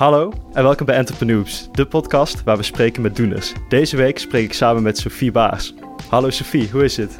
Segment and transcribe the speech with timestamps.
[0.00, 3.52] Hallo en welkom bij Entrepreneurs, de podcast waar we spreken met doeners.
[3.68, 5.74] Deze week spreek ik samen met Sophie Baars.
[6.08, 7.16] Hallo Sophie, hoe is het?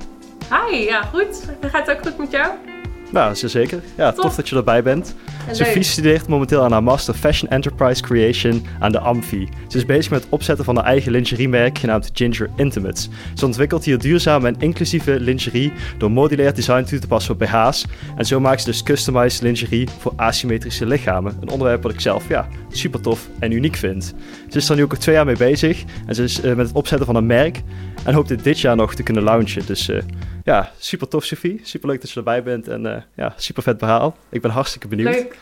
[0.51, 1.45] Hi, ja goed.
[1.61, 2.70] Gaat het ook goed met jou?
[3.13, 3.81] Nou, zeker.
[3.97, 5.15] Ja, tof, dat je erbij bent.
[5.51, 9.49] Sophie studeert momenteel aan haar Master Fashion Enterprise Creation aan de Amfi.
[9.69, 13.09] Ze is bezig met het opzetten van haar eigen lingeriemerk genaamd Ginger Intimates.
[13.35, 17.87] Ze ontwikkelt hier duurzame en inclusieve lingerie door modulair design toe te passen op BH's.
[18.17, 21.37] En zo maakt ze dus customized lingerie voor asymmetrische lichamen.
[21.41, 24.15] Een onderwerp wat ik zelf ja, super tof en uniek vind.
[24.49, 26.67] Ze is er nu ook al twee jaar mee bezig en ze is uh, met
[26.67, 27.63] het opzetten van een merk
[28.05, 29.67] en hoopt dit dit jaar nog te kunnen launchen.
[29.67, 29.99] Dus uh,
[30.45, 31.61] ja, super tof Sophie.
[31.63, 34.17] Super leuk dat je erbij bent en uh, ja, super vet verhaal.
[34.29, 35.15] Ik ben hartstikke benieuwd.
[35.15, 35.37] Leuk.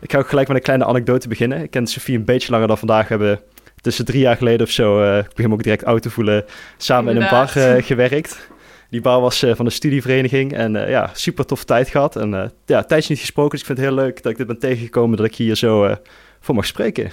[0.00, 1.62] Ik ga ook gelijk met een kleine anekdote beginnen.
[1.62, 3.08] Ik ken Sophie een beetje langer dan vandaag.
[3.08, 3.40] We hebben
[3.80, 6.44] tussen drie jaar geleden of zo, uh, ik begin me ook direct oud te voelen,
[6.76, 7.56] samen Inderdaad.
[7.56, 8.48] in een bar uh, gewerkt.
[8.90, 12.16] Die bar was van de studievereniging en ja, super toffe tijd gehad.
[12.16, 14.58] En ja, tijdens niet gesproken, dus ik vind het heel leuk dat ik dit ben
[14.58, 15.96] tegengekomen, dat ik hier zo
[16.40, 17.10] voor mag spreken.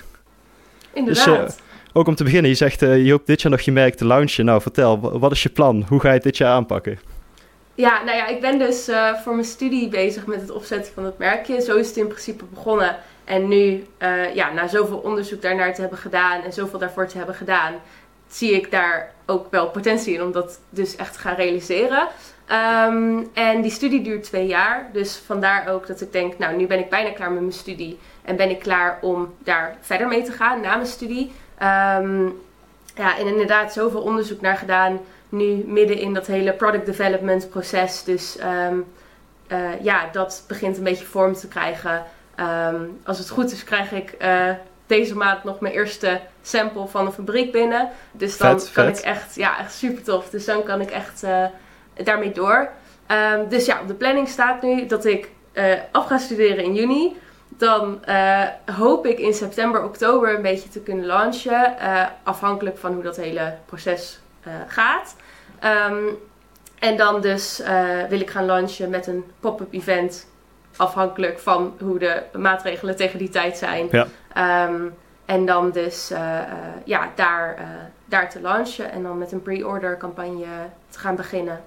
[0.93, 1.45] Inderdaad.
[1.45, 1.55] Dus,
[1.93, 4.45] ook om te beginnen, je zegt je hoopt dit jaar nog je merk te launchen.
[4.45, 5.85] Nou, vertel, wat is je plan?
[5.87, 6.99] Hoe ga je het dit jaar aanpakken?
[7.77, 11.05] Ja, nou ja, ik ben dus uh, voor mijn studie bezig met het opzetten van
[11.05, 11.61] het merkje.
[11.61, 12.95] Zo is het in principe begonnen.
[13.23, 17.17] En nu, uh, ja, na zoveel onderzoek daarnaar te hebben gedaan en zoveel daarvoor te
[17.17, 17.73] hebben gedaan,
[18.27, 22.07] zie ik daar ook wel potentie in om dat dus echt te gaan realiseren.
[22.87, 24.89] Um, en die studie duurt twee jaar.
[24.93, 27.99] Dus vandaar ook dat ik denk, nou, nu ben ik bijna klaar met mijn studie.
[28.21, 31.31] En ben ik klaar om daar verder mee te gaan na mijn studie.
[31.61, 32.41] Um,
[32.95, 38.03] ja, en inderdaad, zoveel onderzoek naar gedaan nu midden in dat hele product development proces.
[38.03, 38.37] Dus
[38.69, 38.85] um,
[39.47, 42.03] uh, ja, dat begint een beetje vorm te krijgen.
[42.39, 44.49] Um, als het goed is, krijg ik uh,
[44.85, 47.89] deze maand nog mijn eerste sample van de fabriek binnen.
[48.11, 48.97] Dus dan vet, kan vet.
[48.97, 50.29] ik echt, ja, echt super tof.
[50.29, 51.45] Dus dan kan ik echt uh,
[52.03, 52.69] daarmee door.
[53.11, 55.29] Um, dus ja, op de planning staat nu dat ik
[55.91, 57.17] af ga studeren in juni.
[57.47, 57.99] Dan
[58.65, 61.75] hoop ik in september, oktober een beetje te kunnen launchen.
[62.23, 64.19] afhankelijk van hoe dat hele proces
[64.67, 65.15] gaat.
[65.91, 66.17] Um,
[66.79, 70.27] en dan dus uh, wil ik gaan launchen met een pop-up event.
[70.75, 73.87] Afhankelijk van hoe de maatregelen tegen die tijd zijn.
[73.91, 74.07] Ja.
[74.67, 74.93] Um,
[75.25, 76.39] en dan dus uh,
[76.85, 77.57] ja, daar,
[78.05, 78.91] daar te launchen.
[78.91, 80.45] En dan met een pre-order campagne
[80.89, 81.61] te gaan beginnen.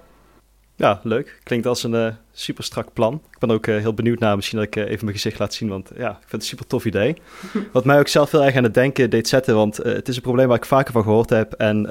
[0.75, 1.39] Ja, leuk.
[1.43, 3.21] Klinkt als een super strak plan.
[3.31, 4.35] Ik ben ook uh, heel benieuwd naar.
[4.35, 6.47] Misschien dat ik uh, even mijn gezicht laat zien, want ja, ik vind het een
[6.47, 7.15] super tof idee.
[7.71, 10.21] Wat mij ook zelf heel erg aan het denken deed zetten, want het is een
[10.21, 11.53] probleem waar ik vaker van gehoord heb.
[11.53, 11.85] En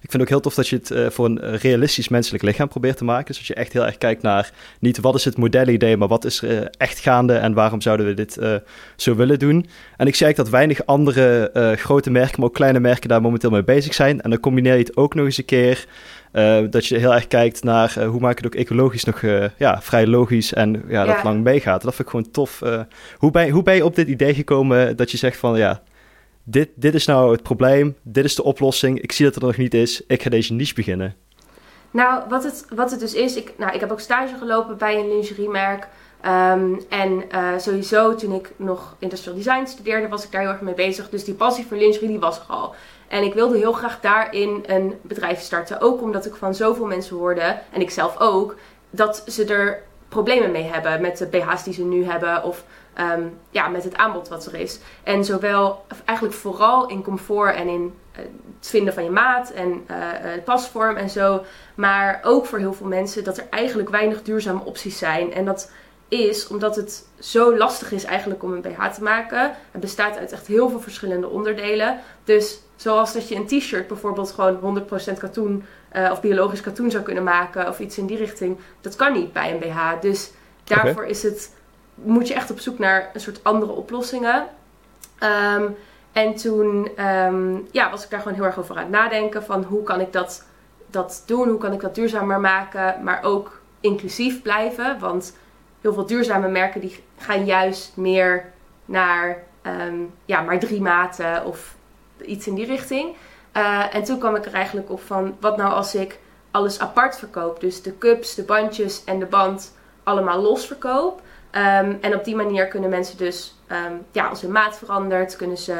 [0.00, 3.04] ik vind ook heel tof dat je het voor een realistisch menselijk lichaam probeert te
[3.04, 3.26] maken.
[3.26, 4.50] Dus dat je echt heel erg kijkt naar
[4.80, 8.14] niet wat is het modelidee, maar wat is er echt gaande en waarom zouden we
[8.14, 8.38] dit
[8.96, 9.66] zo willen doen.
[9.96, 13.50] En ik zie eigenlijk dat weinig andere grote merken, maar ook kleine merken daar momenteel
[13.50, 14.20] mee bezig zijn.
[14.20, 15.86] En dan combineer je het ook nog eens een keer...
[16.70, 19.44] Dat je heel erg kijkt naar hoe maak je het ook ecologisch nog uh,
[19.78, 21.22] ja, vrij logisch en ja, dat Ja.
[21.22, 21.82] lang meegaat.
[21.82, 22.62] Dat vind ik gewoon tof.
[23.18, 25.82] hoe, ben, hoe ben je op dit idee gekomen dat je zegt van ja,
[26.44, 29.48] dit, dit is nou het probleem, dit is de oplossing, ik zie dat het er
[29.48, 31.14] nog niet is, ik ga deze niche beginnen?
[31.90, 34.98] Nou, wat het, wat het dus is, ik, nou, ik heb ook stage gelopen bij
[34.98, 35.88] een lingeriemerk.
[36.26, 40.60] Um, en uh, sowieso toen ik nog industrial design studeerde, was ik daar heel erg
[40.60, 41.08] mee bezig.
[41.08, 42.74] Dus die passie voor lingerie die was er al.
[43.08, 45.80] En ik wilde heel graag daarin een bedrijf starten.
[45.80, 48.56] Ook omdat ik van zoveel mensen hoorde, en ik zelf ook,
[48.90, 52.42] dat ze er problemen mee hebben met de BH's die ze nu hebben.
[52.42, 52.64] Of
[53.00, 54.78] um, ja, met het aanbod wat er is.
[55.02, 58.18] En zowel, eigenlijk vooral in comfort en in uh,
[58.58, 59.96] het vinden van je maat en uh,
[60.44, 61.42] pasvorm en zo.
[61.74, 65.32] Maar ook voor heel veel mensen dat er eigenlijk weinig duurzame opties zijn.
[65.32, 65.70] En dat
[66.08, 69.54] is omdat het zo lastig is eigenlijk om een BH te maken.
[69.70, 72.00] Het bestaat uit echt heel veel verschillende onderdelen.
[72.24, 74.82] Dus zoals dat je een t-shirt bijvoorbeeld gewoon
[75.14, 75.64] 100% katoen
[75.96, 78.58] uh, of biologisch katoen zou kunnen maken of iets in die richting.
[78.80, 80.00] Dat kan niet bij een BH.
[80.00, 80.30] Dus
[80.64, 81.08] daarvoor okay.
[81.08, 81.54] is het,
[81.94, 84.46] moet je echt op zoek naar een soort andere oplossingen.
[85.56, 85.76] Um,
[86.12, 89.62] en toen um, ja, was ik daar gewoon heel erg over aan het nadenken van
[89.62, 90.44] hoe kan ik dat,
[90.86, 91.48] dat doen?
[91.48, 93.02] Hoe kan ik dat duurzamer maken?
[93.02, 94.98] Maar ook inclusief blijven.
[94.98, 95.36] Want
[95.80, 98.52] heel veel duurzame merken die gaan juist meer
[98.84, 101.74] naar um, ja, maar drie maten of
[102.20, 103.16] iets in die richting.
[103.58, 106.18] Uh, en toen kwam ik er eigenlijk op van wat nou als ik
[106.50, 107.60] alles apart verkoop.
[107.60, 111.20] Dus de cups, de bandjes en de band allemaal los verkoop.
[111.52, 115.58] Um, en op die manier kunnen mensen dus, um, ja, als hun maat verandert, kunnen
[115.58, 115.72] ze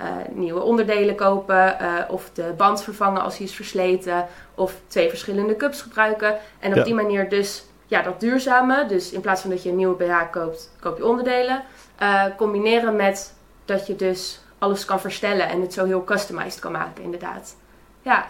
[0.00, 1.76] uh, nieuwe onderdelen kopen.
[1.80, 4.26] Uh, of de band vervangen als die is versleten.
[4.54, 6.36] Of twee verschillende cups gebruiken.
[6.58, 6.84] En op Ja.
[6.84, 10.30] die manier dus ja, dat duurzame, dus in plaats van dat je een nieuwe BH
[10.30, 11.62] koopt, koop je onderdelen.
[12.02, 13.34] Uh, combineren met
[13.64, 17.56] dat je dus alles kan verstellen en het zo heel customized kan maken, inderdaad.
[18.02, 18.26] Ja,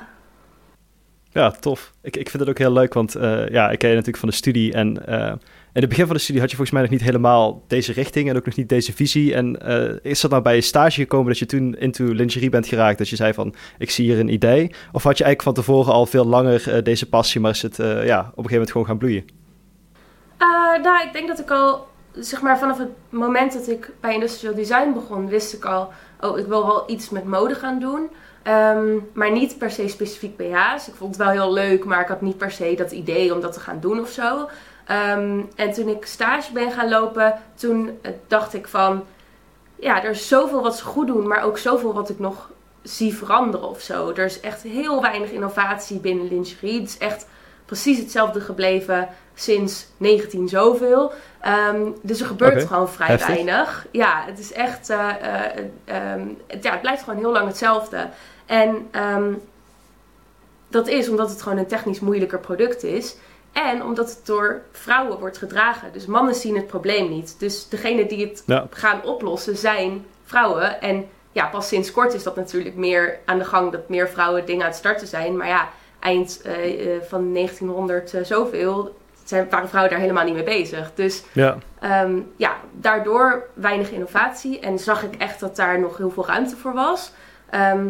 [1.33, 1.93] Ja, tof.
[2.03, 4.29] Ik, ik vind het ook heel leuk, want uh, ja, ik ken je natuurlijk van
[4.29, 5.33] de studie en uh,
[5.73, 8.29] in het begin van de studie had je volgens mij nog niet helemaal deze richting
[8.29, 9.35] en ook nog niet deze visie.
[9.35, 9.59] En
[10.03, 12.99] is dat nou bij je stage gekomen dat je toen into lingerie bent geraakt?
[12.99, 14.75] Dat je zei van, ik zie hier een idee.
[14.93, 17.91] Of had je eigenlijk van tevoren al veel langer deze passie, maar is het ja,
[17.91, 19.25] op een gegeven moment gewoon gaan bloeien?
[20.83, 24.55] nou, ik denk dat ik al zeg maar vanaf het moment dat ik bij industrial
[24.55, 28.11] design begon, wist ik al, oh, ik wil wel iets met mode gaan doen.
[28.43, 30.89] Ehm, maar niet per se specifiek BH's.
[30.89, 33.41] Ik vond het wel heel leuk, maar ik had niet per se dat idee om
[33.41, 34.49] dat te gaan doen of zo.
[34.87, 39.05] Ehm, en toen ik stage ben gaan lopen, toen eh, dacht ik van,
[39.77, 42.51] ja, er is zoveel wat ze goed doen, maar ook zoveel wat ik nog
[42.83, 44.11] zie veranderen of zo.
[44.11, 46.81] Er is echt heel weinig innovatie binnen lingerie.
[46.81, 47.27] Het is echt
[47.65, 51.13] precies hetzelfde gebleven sinds 19 zoveel.
[51.41, 53.87] Ehm, dus er gebeurt gewoon vrij weinig.
[53.91, 54.91] Ja, het is echt.
[54.91, 55.09] Uh,
[56.47, 58.09] het, ja, het blijft gewoon heel lang hetzelfde.
[58.47, 59.33] En ehm,
[60.69, 63.17] dat is omdat het gewoon een technisch moeilijker product is.
[63.53, 65.93] En omdat het door vrouwen wordt gedragen.
[65.93, 67.35] Dus mannen zien het probleem niet.
[67.39, 70.81] Dus degene die het gaan oplossen zijn vrouwen.
[70.81, 74.47] En ja, pas sinds kort is dat natuurlijk meer aan de gang dat meer vrouwen
[74.47, 75.37] dingen aan het starten zijn.
[75.37, 75.69] Maar ja,
[76.05, 76.53] eind uh,
[77.03, 80.93] van 1900 zoveel zijn, waren vrouwen daar helemaal niet mee bezig.
[80.95, 81.59] Dus ja.
[81.81, 84.61] Ehm, ja, daardoor weinig innovatie.
[84.61, 87.13] En zag ik echt dat daar nog heel veel ruimte voor was.
[87.51, 87.89] Ehm,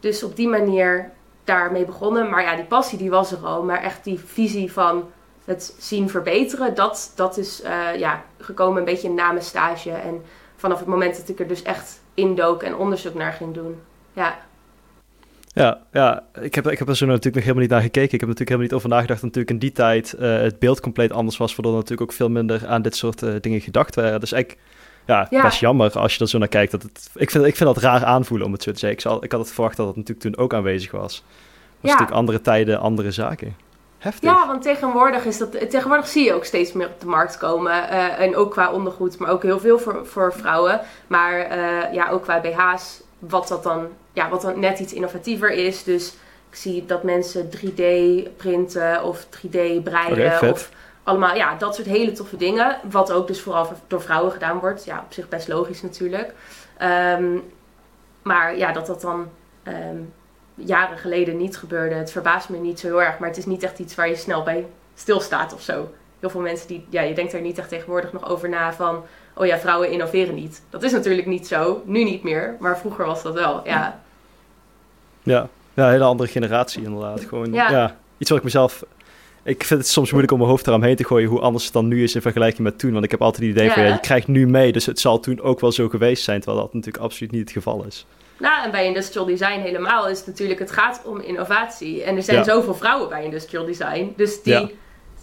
[0.00, 1.10] dus op die manier
[1.44, 2.30] daarmee begonnen.
[2.30, 3.62] Maar ja, die passie die was er al.
[3.62, 5.10] Maar echt die visie van
[5.44, 9.90] het zien verbeteren, dat, dat is uh, ja, gekomen een beetje na mijn stage.
[9.90, 10.22] En
[10.56, 13.80] vanaf het moment dat ik er dus echt indook en onderzoek naar ging doen.
[14.12, 14.38] Ja.
[15.54, 18.14] Ja, ja ik, heb, ik heb er zo natuurlijk nog helemaal niet naar gekeken.
[18.14, 20.80] Ik heb natuurlijk helemaal niet over nagedacht dat natuurlijk in die tijd uh, het beeld
[20.80, 24.20] compleet anders was, waardoor natuurlijk ook veel minder aan dit soort uh, dingen gedacht werden.
[24.20, 24.62] Dus eigenlijk
[25.04, 26.70] ja, ja, best jammer als je er zo naar kijkt.
[26.70, 28.98] Dat het, ik, vind, ik vind dat raar aanvoelen, om het zo te zeggen.
[28.98, 31.14] Ik, zal, ik had het verwacht dat het natuurlijk toen ook aanwezig was.
[31.14, 31.24] Het
[31.80, 33.56] was natuurlijk andere tijden, andere zaken.
[33.98, 34.30] Heftig.
[34.30, 37.72] Ja, want tegenwoordig, is dat, tegenwoordig zie je ook steeds meer op de markt komen.
[37.72, 40.80] Uh, en ook qua ondergoed, maar ook heel veel voor, voor vrouwen.
[41.06, 41.54] Maar
[41.94, 45.84] ja, ook qua BH's, wat dat dan ja, wat dan net iets innovatiever is.
[45.84, 46.14] Dus
[46.50, 47.82] ik zie dat mensen 3D
[48.36, 50.50] printen of 3D breiden.
[50.50, 50.70] of
[51.02, 52.78] allemaal, ja, dat soort hele toffe dingen.
[52.90, 54.84] Wat ook dus vooral door vrouwen gedaan wordt.
[54.84, 56.34] Ja, op zich best logisch natuurlijk.
[56.76, 57.38] Ehm,
[58.22, 59.28] maar ja, dat dat dan
[59.62, 59.98] ehm,
[60.54, 61.94] jaren geleden niet gebeurde.
[61.94, 63.18] Het verbaast me niet zo heel erg.
[63.18, 65.92] Maar het is niet echt iets waar je snel bij stilstaat of zo.
[66.20, 69.04] Heel veel mensen die, ja, je denkt er niet echt tegenwoordig nog over na van
[69.34, 70.62] oh ja, vrouwen innoveren niet.
[70.70, 74.02] Dat is natuurlijk niet zo, nu niet meer, maar vroeger was dat wel, ja.
[75.24, 77.24] Ja, ja een hele andere generatie inderdaad.
[77.24, 77.96] Gewoon, ja.
[78.18, 78.84] iets wat ik mezelf...
[79.42, 81.88] Ik vind het soms moeilijk om mijn hoofd eromheen te gooien hoe anders het dan
[81.88, 82.92] nu is in vergelijking met toen.
[82.92, 85.20] Want ik heb altijd het idee van, ja, je krijgt nu mee, dus het zal
[85.20, 86.40] toen ook wel zo geweest zijn.
[86.40, 88.06] Terwijl dat natuurlijk absoluut niet het geval is.
[88.38, 92.02] Nou, en bij industrial design helemaal is het natuurlijk, het gaat om innovatie.
[92.02, 94.12] En er zijn zoveel vrouwen bij industrial design.
[94.16, 94.74] Dus die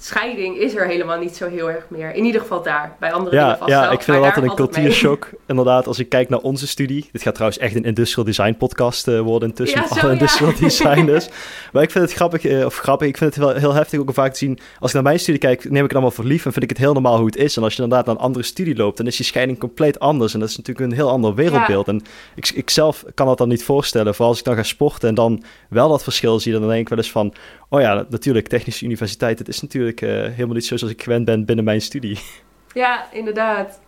[0.04, 2.14] scheiding is er helemaal niet zo heel erg meer.
[2.14, 4.56] In ieder geval daar, bij andere ja, dingen vast Ja, ik vind het altijd een
[4.56, 5.30] cultuurshock.
[5.48, 7.10] Inderdaad, als ik kijk naar onze studie.
[7.12, 9.82] Dit gaat trouwens echt een industrial design podcast uh, worden intussen.
[9.82, 11.28] Ja, alle industrial designers.
[11.74, 14.08] maar ik vind het grappig, uh, of grappig, ik vind het wel heel heftig ook
[14.08, 14.60] om vaak te zien.
[14.80, 16.70] Als ik naar mijn studie kijk, neem ik het allemaal voor lief en vind ik
[16.70, 17.58] het heel normaal hoe het is.
[17.58, 20.34] En als je inderdaad naar een andere studie loopt, dan is die scheiding compleet anders.
[20.34, 21.88] En dat is natuurlijk een heel ander wereldbeeld.
[21.88, 22.02] En
[22.36, 24.14] ik, ik zelf kan dat dan niet voorstellen.
[24.14, 26.90] Vooral als ik dan ga sporten en dan wel dat verschil zie, dan denk ik
[26.90, 27.34] wel eens van...
[27.70, 31.26] Oh ja, natuurlijk, technische universiteit, het is natuurlijk uh, helemaal niet zo zoals ik gewend
[31.26, 32.20] ben binnen mijn studie.
[32.74, 33.80] Ja, inderdaad.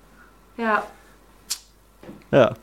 [0.56, 0.84] Ja.
[2.30, 2.56] Ja.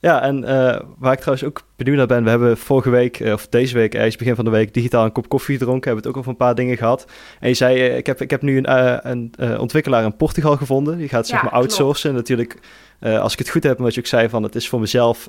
[0.00, 3.32] Ja, en uh, waar ik trouwens ook benieuwd naar ben, we hebben vorige week, uh,
[3.32, 5.84] of deze week, ergens begin van de week, digitaal een kop koffie gedronken.
[5.84, 7.06] Hebben het ook over een paar dingen gehad.
[7.40, 10.98] En je zei, ik, heb, ik heb nu een, een ontwikkelaar in Portugal gevonden.
[10.98, 12.14] Die gaat zeg maar outsourcen.
[12.14, 12.58] Natuurlijk,
[13.00, 15.28] als ik het goed heb, wat je ook zei, van het is voor mezelf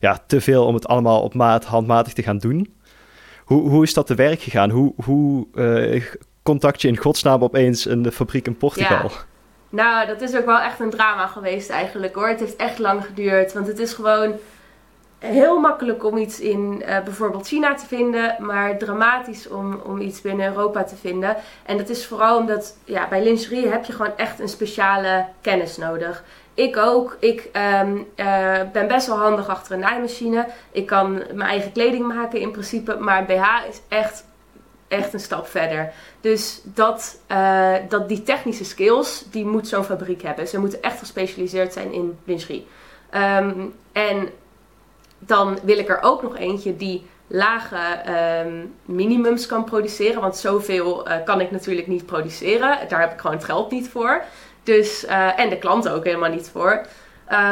[0.00, 2.74] ja, te veel om het allemaal op maat, handmatig te gaan doen.
[3.44, 4.70] Hoe, hoe is dat te werk gegaan?
[4.70, 5.46] Hoe, hoe
[6.42, 9.10] contact je in godsnaam opeens een fabriek in Portugal?
[9.68, 12.28] Nou, dat is ook wel echt een drama geweest eigenlijk hoor.
[12.28, 13.52] Het heeft echt lang geduurd.
[13.52, 14.34] Want het is gewoon
[15.18, 20.20] heel makkelijk om iets in uh, bijvoorbeeld China te vinden, maar dramatisch om, om iets
[20.20, 21.36] binnen Europa te vinden.
[21.62, 25.76] En dat is vooral omdat ja, bij lingerie heb je gewoon echt een speciale kennis
[25.76, 26.24] nodig.
[26.54, 27.16] Ik ook.
[27.20, 27.48] Ik
[27.82, 30.46] um, uh, ben best wel handig achter een naaimachine.
[30.72, 32.96] Ik kan mijn eigen kleding maken in principe.
[32.96, 34.24] Maar BH is echt,
[34.92, 35.92] echt een stap verder.
[36.20, 40.48] Dus dat, uh, dat die technische skills, die moet zo'n fabriek hebben.
[40.48, 42.66] Ze moeten echt gespecialiseerd zijn in lingerie.
[43.14, 44.28] Um, en
[45.18, 48.10] dan wil ik er ook nog eentje die lage
[48.44, 50.20] um, minimums kan produceren.
[50.20, 52.78] Want zoveel uh, kan ik natuurlijk niet produceren.
[52.88, 54.22] Daar heb ik gewoon het geld niet voor.
[54.62, 56.86] Dus, uh, en de klanten ook helemaal niet voor.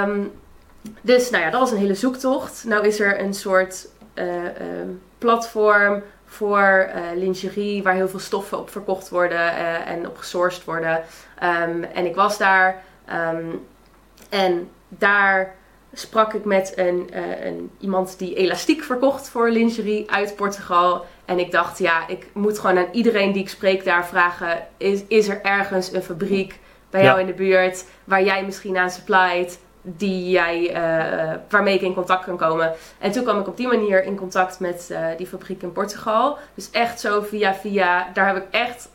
[0.04, 0.32] Um,
[1.00, 2.64] dus nou ja, dat was een hele zoektocht.
[2.64, 3.88] Nou is er een soort
[5.18, 11.02] platform voor uh, lingerie, waar heel veel stoffen op verkocht worden en op gesourced worden.
[11.38, 13.46] Ehm, en ik was daar ehm,
[14.28, 15.54] en daar
[15.92, 17.10] sprak ik met een,
[17.46, 21.06] een, iemand die elastiek verkocht voor lingerie uit Portugal.
[21.24, 25.02] En ik dacht, ja, ik moet gewoon aan iedereen die ik spreek daar vragen: is,
[25.08, 26.58] is er ergens een fabriek
[26.90, 29.58] bij jou in de buurt waar jij misschien aan supplied?
[29.82, 32.72] Die jij, uh, waarmee ik in contact kan komen.
[32.98, 36.38] En toen kwam ik op die manier in contact met uh, die fabriek in Portugal.
[36.54, 38.10] Dus echt zo via via.
[38.12, 38.88] Daar heb ik echt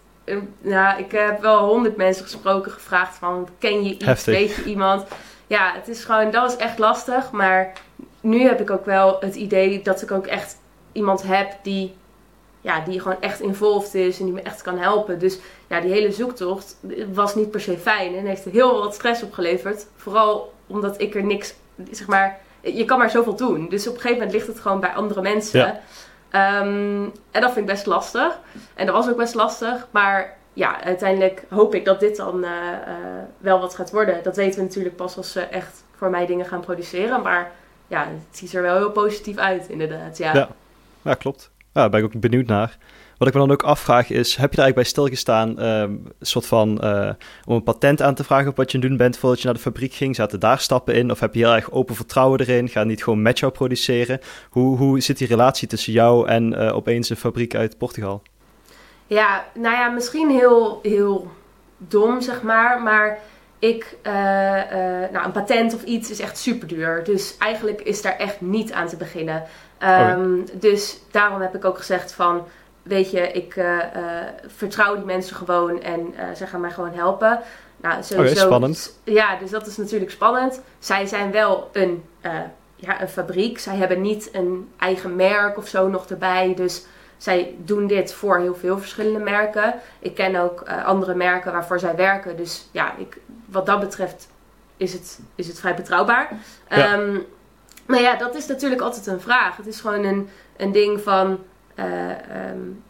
[0.61, 5.05] nou, ik heb wel honderd mensen gesproken, gevraagd van, ken je iets, weet je iemand?
[5.47, 7.73] Ja, het is gewoon, dat was echt lastig, maar
[8.21, 10.57] nu heb ik ook wel het idee dat ik ook echt
[10.91, 11.93] iemand heb die
[12.61, 15.19] ja, die gewoon echt involved is en die me echt kan helpen.
[15.19, 16.77] Dus ja, die hele zoektocht
[17.13, 19.87] was niet per se fijn en heeft heel wat stress opgeleverd.
[19.95, 21.55] Vooral omdat ik er niks,
[21.91, 23.69] zeg maar, je kan maar zoveel doen.
[23.69, 25.59] Dus op een gegeven moment ligt het gewoon bij andere mensen.
[25.59, 25.79] Ja.
[26.29, 28.39] Ehm, en dat vind ik best lastig.
[28.73, 29.87] En dat was ook best lastig.
[29.91, 32.95] Maar ja, uiteindelijk hoop ik dat dit dan uh, uh,
[33.37, 34.23] wel wat gaat worden.
[34.23, 37.21] Dat weten we natuurlijk pas als ze echt voor mij dingen gaan produceren.
[37.21, 37.51] Maar
[37.87, 40.17] ja, het ziet er wel heel positief uit, inderdaad.
[40.17, 40.49] Ja, ja.
[41.01, 41.51] ja klopt.
[41.57, 42.77] Ja, daar ben ik ook benieuwd naar.
[43.17, 46.25] Wat ik me dan ook afvraag is, heb je daar eigenlijk bij stilgestaan, um, een
[46.25, 47.09] soort van, uh,
[47.45, 49.55] om een patent aan te vragen op wat je aan doen bent voordat je naar
[49.55, 50.15] de fabriek ging?
[50.15, 51.11] Zaten daar stappen in?
[51.11, 52.69] Of heb je heel erg open vertrouwen erin?
[52.69, 54.19] Ga niet gewoon met jou produceren?
[54.49, 58.21] Hoe, hoe zit die relatie tussen jou en uh, opeens een fabriek uit Portugal?
[59.07, 61.31] Ja, nou ja, misschien heel, heel
[61.77, 63.19] dom, zeg maar, maar
[63.59, 64.13] ik, uh,
[65.11, 67.03] nou, een patent of iets is echt super duur.
[67.03, 69.43] Dus eigenlijk is daar echt niet aan te beginnen.
[69.83, 72.43] Um, Dus daarom heb ik ook gezegd van,
[72.85, 73.79] weet je, ik uh,
[74.47, 77.39] vertrouw die mensen gewoon en uh, zij gaan mij gewoon helpen.
[77.77, 78.45] Nou, sowieso.
[78.45, 78.99] spannend.
[79.03, 80.61] Ja, dus dat is natuurlijk spannend.
[80.79, 82.03] Zij zijn wel een,
[82.75, 83.59] ja, een fabriek.
[83.59, 86.53] Zij hebben niet een eigen merk of zo nog erbij.
[86.55, 86.85] Dus
[87.17, 89.73] zij doen dit voor heel veel verschillende merken.
[89.99, 92.37] Ik ken ook andere merken waarvoor zij werken.
[92.37, 94.27] Dus ja, ik, wat dat betreft
[94.77, 96.29] is het, is het vrij betrouwbaar.
[96.69, 96.93] Ja.
[96.93, 97.25] Um,
[97.85, 99.57] maar ja, dat is natuurlijk altijd een vraag.
[99.57, 101.39] Het is gewoon een, een ding van.
[101.75, 102.09] Uh,
[102.51, 102.83] um,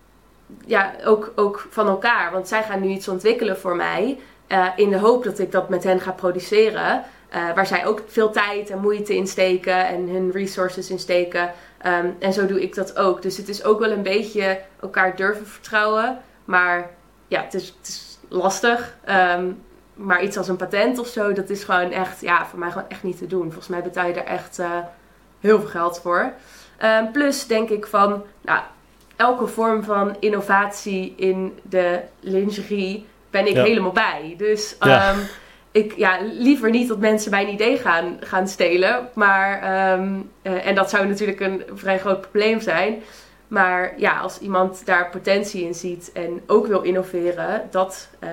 [0.65, 2.32] ja, ook, ook van elkaar.
[2.32, 4.20] Want zij gaan nu iets ontwikkelen voor mij.
[4.48, 7.04] Uh, in de hoop dat ik dat met hen ga produceren.
[7.36, 11.51] Uh, waar zij ook veel tijd en moeite in steken en hun resources in steken.
[11.86, 13.22] Um, en zo doe ik dat ook.
[13.22, 16.18] Dus het is ook wel een beetje elkaar durven vertrouwen.
[16.46, 16.89] Maar
[17.27, 18.98] ja, het is, het is lastig.
[19.10, 19.63] Um,
[19.94, 22.89] maar iets als een patent of zo, dat is gewoon echt, ja, voor mij gewoon
[22.89, 23.44] echt niet te doen.
[23.44, 24.58] Volgens mij betaal je daar echt
[25.39, 26.34] heel veel geld voor.
[27.12, 28.62] Plus denk ik van, nou,
[29.15, 34.36] elke vorm van innovatie in de lingerie ben ik helemaal bij.
[34.38, 35.27] Dus um,
[35.72, 39.10] ik, ja, liever niet dat mensen mijn idee gaan, gaan stelen.
[39.13, 39.53] Maar,
[40.00, 43.03] um, uh, en dat zou natuurlijk een vrij groot probleem zijn.
[43.48, 48.29] Maar ja, als iemand daar potentie in ziet en ook wil innoveren, dat, uh,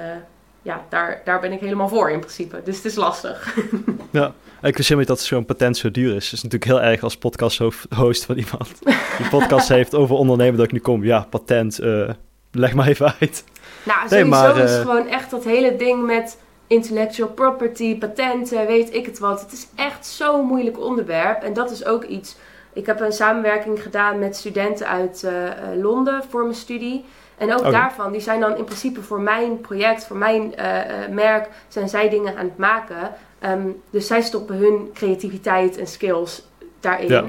[0.62, 2.60] ja, daar, daar ben ik helemaal voor in principe.
[2.64, 3.54] Dus het is lastig.
[4.10, 6.24] Ja, ik wist helemaal dat zo'n patent zo duur is.
[6.24, 8.78] Het is natuurlijk heel erg als podcast-host van iemand
[9.18, 11.04] die podcast heeft over ondernemen dat ik nu kom.
[11.04, 12.10] Ja, patent, uh,
[12.50, 13.44] leg maar even uit.
[13.82, 18.66] Nou, sowieso nee, maar, is uh, gewoon echt dat hele ding met intellectual property, patenten,
[18.66, 19.40] weet ik het wat.
[19.40, 21.42] Het is echt zo'n moeilijk onderwerp.
[21.42, 22.36] En dat is ook iets...
[22.72, 27.04] Ik heb een samenwerking gedaan met studenten uit uh, Londen voor mijn studie.
[27.36, 27.70] En ook okay.
[27.70, 31.88] daarvan, die zijn dan in principe voor mijn project, voor mijn uh, uh, merk, zijn
[31.88, 33.14] zij dingen aan het maken.
[33.46, 36.48] Um, dus zij stoppen hun creativiteit en skills
[36.80, 37.08] daarin.
[37.08, 37.24] Ja.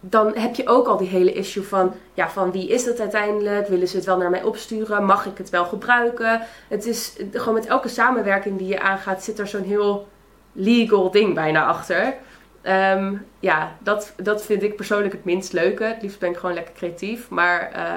[0.00, 3.68] Dan heb je ook al die hele issue van, ja, van wie is het uiteindelijk?
[3.68, 5.04] Willen ze het wel naar mij opsturen?
[5.04, 6.40] Mag ik het wel gebruiken?
[6.68, 10.08] Het is gewoon met elke samenwerking die je aangaat, zit er zo'n heel
[10.52, 12.14] legal ding bijna achter.
[12.62, 15.84] Um, ja, dat, dat vind ik persoonlijk het minst leuke.
[15.84, 17.28] Het liefst ben ik gewoon lekker creatief.
[17.28, 17.92] Maar uh,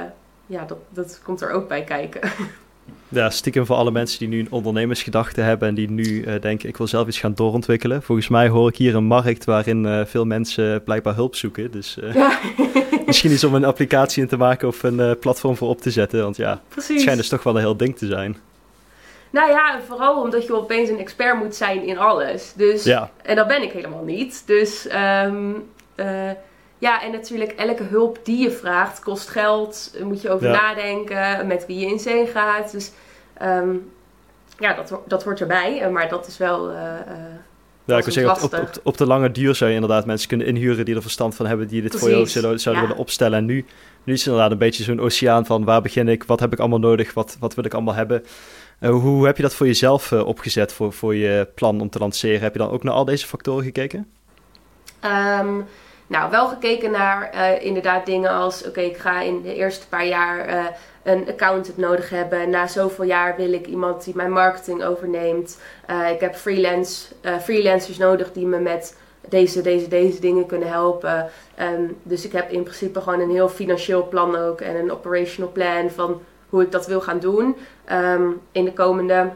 [0.47, 2.21] ja, dat, dat komt er ook bij kijken.
[3.09, 6.69] Ja, stiekem voor alle mensen die nu een ondernemersgedachte hebben en die nu uh, denken,
[6.69, 8.03] ik wil zelf iets gaan doorontwikkelen.
[8.03, 11.71] Volgens mij hoor ik hier een markt waarin uh, veel mensen blijkbaar hulp zoeken.
[11.71, 12.39] Dus uh, ja.
[13.05, 16.23] misschien iets om een applicatie in te maken of een platform voor op te zetten.
[16.23, 16.89] Want ja, Precies.
[16.89, 18.37] het schijnt dus toch wel een heel ding te zijn.
[19.29, 22.53] Nou ja, vooral omdat je opeens een expert moet zijn in alles.
[22.55, 23.11] Dus, ja.
[23.21, 24.43] En dat ben ik helemaal niet.
[24.45, 24.87] Dus
[25.25, 25.69] um,
[26.77, 29.97] ja, en natuurlijk elke hulp die je vraagt kost geld.
[30.03, 30.61] moet je over ja.
[30.61, 32.71] nadenken met wie je in zee gaat.
[32.71, 32.91] Dus
[33.41, 33.91] um,
[34.59, 35.89] ja, dat, dat hoort erbij.
[35.91, 36.71] Maar dat is wel.
[36.71, 36.77] Uh,
[37.85, 40.47] ja, ik wil zeggen, op, op, op, de lange duur zou je inderdaad mensen kunnen
[40.47, 42.07] inhuren die er verstand van hebben, die dit Precies.
[42.07, 42.89] voor jou zouden, zouden ja.
[42.89, 43.37] willen opstellen.
[43.37, 43.65] En nu,
[44.03, 46.59] nu is het inderdaad een beetje zo'n oceaan van waar begin ik, wat heb ik
[46.59, 48.23] allemaal nodig, wat, wat wil ik allemaal hebben.
[48.79, 51.99] Uh, hoe heb je dat voor jezelf uh, opgezet, voor, voor je plan om te
[51.99, 52.41] lanceren?
[52.41, 54.07] Heb je dan ook naar al deze factoren gekeken?
[55.05, 55.65] Um,
[56.07, 60.05] nou, wel gekeken naar uh, inderdaad dingen als: oké, ik ga in de eerste paar
[60.05, 60.65] jaar uh,
[61.03, 62.49] een accountant nodig hebben.
[62.49, 65.59] Na zoveel jaar wil ik iemand die mijn marketing overneemt.
[65.89, 68.97] Uh, ik heb freelance, freelancers nodig die me met
[69.29, 71.29] deze, deze, deze dingen kunnen helpen.
[71.61, 75.51] Um, dus ik heb in principe gewoon een heel financieel plan ook en een operational
[75.51, 77.55] plan van hoe ik dat wil gaan doen
[77.91, 79.29] um, in de komende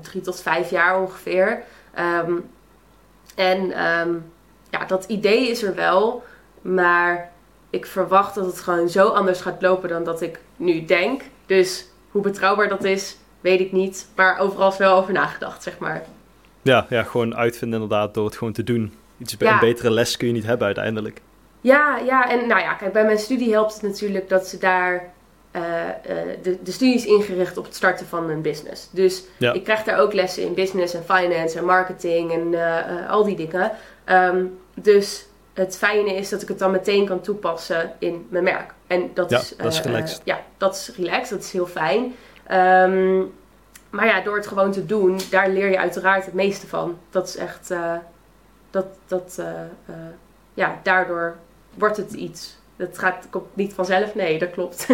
[0.00, 1.62] drie tot vijf jaar ongeveer.
[2.26, 2.50] Um,
[3.34, 3.72] en
[4.72, 6.22] ja, dat idee is er wel,
[6.60, 7.30] maar
[7.70, 11.22] ik verwacht dat het gewoon zo anders gaat lopen dan dat ik nu denk.
[11.46, 14.08] Dus hoe betrouwbaar dat is, weet ik niet.
[14.14, 16.04] Maar overal is wel over nagedacht, zeg maar.
[16.62, 18.94] Ja, ja, gewoon uitvinden inderdaad door het gewoon te doen.
[19.18, 21.20] Iets, Een betere les kun je niet hebben uiteindelijk.
[21.60, 25.12] Ja, ja, en nou ja, kijk, bij mijn studie helpt het natuurlijk dat ze daar
[25.56, 25.62] uh,
[26.42, 28.88] de, de studie is ingericht op het starten van een business.
[28.90, 33.24] Dus ik krijg daar ook lessen in business en finance en marketing en uh, al
[33.24, 33.72] die dingen.
[34.06, 38.74] Um, dus het fijne is dat ik het dan meteen kan toepassen in mijn merk.
[38.86, 40.20] En dat ja, is, dat is relaxed.
[40.24, 41.30] ja, dat is relaxed.
[41.30, 42.02] Dat is heel fijn.
[42.52, 43.32] Um,
[43.90, 46.98] maar ja, door het gewoon te doen, daar leer je uiteraard het meeste van.
[47.10, 47.74] Dat is echt,
[48.70, 49.42] dat, dat,
[50.54, 51.36] ja, daardoor
[51.74, 52.56] wordt het iets.
[52.76, 54.86] Dat gaat, komt niet vanzelf, nee, dat klopt.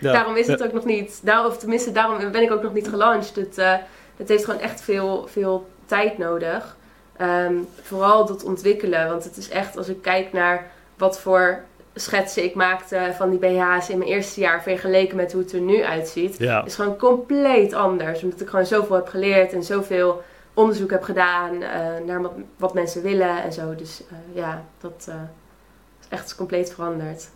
[0.00, 2.72] Ja, daarom is het ook nog niet, daar, of tenminste daarom ben ik ook nog
[2.72, 3.56] niet gelanceerd.
[3.56, 3.82] Het,
[4.16, 6.76] het heeft gewoon echt veel, veel tijd nodig.
[7.22, 12.44] Um, vooral dat ontwikkelen, want het is echt, als ik kijk naar wat voor schetsen
[12.44, 15.82] ik maakte van die BH's in mijn eerste jaar vergeleken met hoe het er nu
[15.82, 16.64] uitziet, ja.
[16.64, 18.22] is gewoon compleet anders.
[18.22, 20.22] Omdat ik gewoon zoveel heb geleerd en zoveel
[20.54, 21.68] onderzoek heb gedaan uh,
[22.06, 23.74] naar wat, wat, mensen willen en zo.
[23.74, 25.08] Dus uh, ja, dat
[26.00, 27.28] is echt compleet veranderd.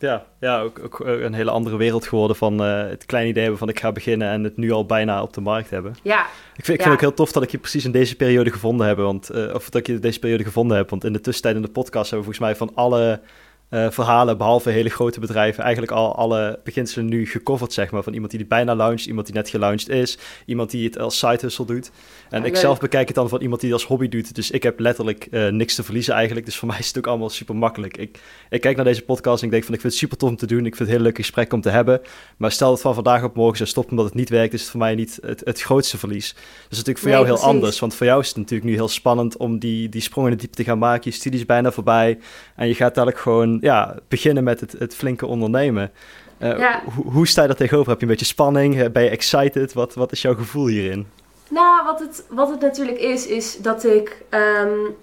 [0.00, 3.42] Ja, ja ook, ook eh, een hele andere wereld geworden van uh, het kleine idee
[3.42, 5.94] hebben van ik ga beginnen en het nu al bijna op de markt hebben.
[6.02, 6.26] Ja.
[6.56, 8.86] Ik vind, ik vind ook heel tof dat ik je precies in deze periode gevonden
[8.86, 11.20] heb, want, uh, of dat ik je in deze periode gevonden heb, want in de
[11.20, 13.20] tussentijd in de podcast hebben we volgens mij van alle
[13.70, 18.02] uh, verhalen, behalve hele grote bedrijven, eigenlijk al alle beginselen nu gecoverd, zeg maar.
[18.02, 21.38] Van iemand die bijna launched, iemand die net gelaunched is, iemand die het als side
[21.40, 21.90] hustle doet.
[22.30, 24.34] En ik zelf bekijk het dan van iemand die het als hobby doet.
[24.34, 26.46] Dus ik heb letterlijk uh, niks te verliezen eigenlijk.
[26.46, 27.96] Dus voor mij is het ook allemaal super makkelijk.
[27.96, 28.18] Ik,
[28.50, 30.36] ik kijk naar deze podcast en ik denk van ik vind het super tof om
[30.36, 30.66] te doen.
[30.66, 32.00] Ik vind het een heel leuk gesprek om te hebben.
[32.36, 34.70] Maar stel dat van vandaag op morgen zou stoppen omdat het niet werkt, is het
[34.70, 36.32] voor mij niet het, het grootste verlies.
[36.32, 37.78] Dus is natuurlijk voor jou heel anders.
[37.78, 40.38] Want voor jou is het natuurlijk nu heel spannend om die, die sprong in de
[40.38, 41.10] diepte te gaan maken.
[41.10, 42.18] Je studie is bijna voorbij.
[42.56, 45.90] En je gaat dadelijk gewoon ja, beginnen met het, het flinke ondernemen.
[46.38, 47.90] Uh, hoe sta je daar tegenover?
[47.90, 48.92] Heb je een beetje spanning?
[48.92, 49.72] Ben je excited?
[49.72, 51.06] Wat, wat is jouw gevoel hierin?
[51.48, 54.96] Nou, wat het, wat het natuurlijk is, is dat ik um,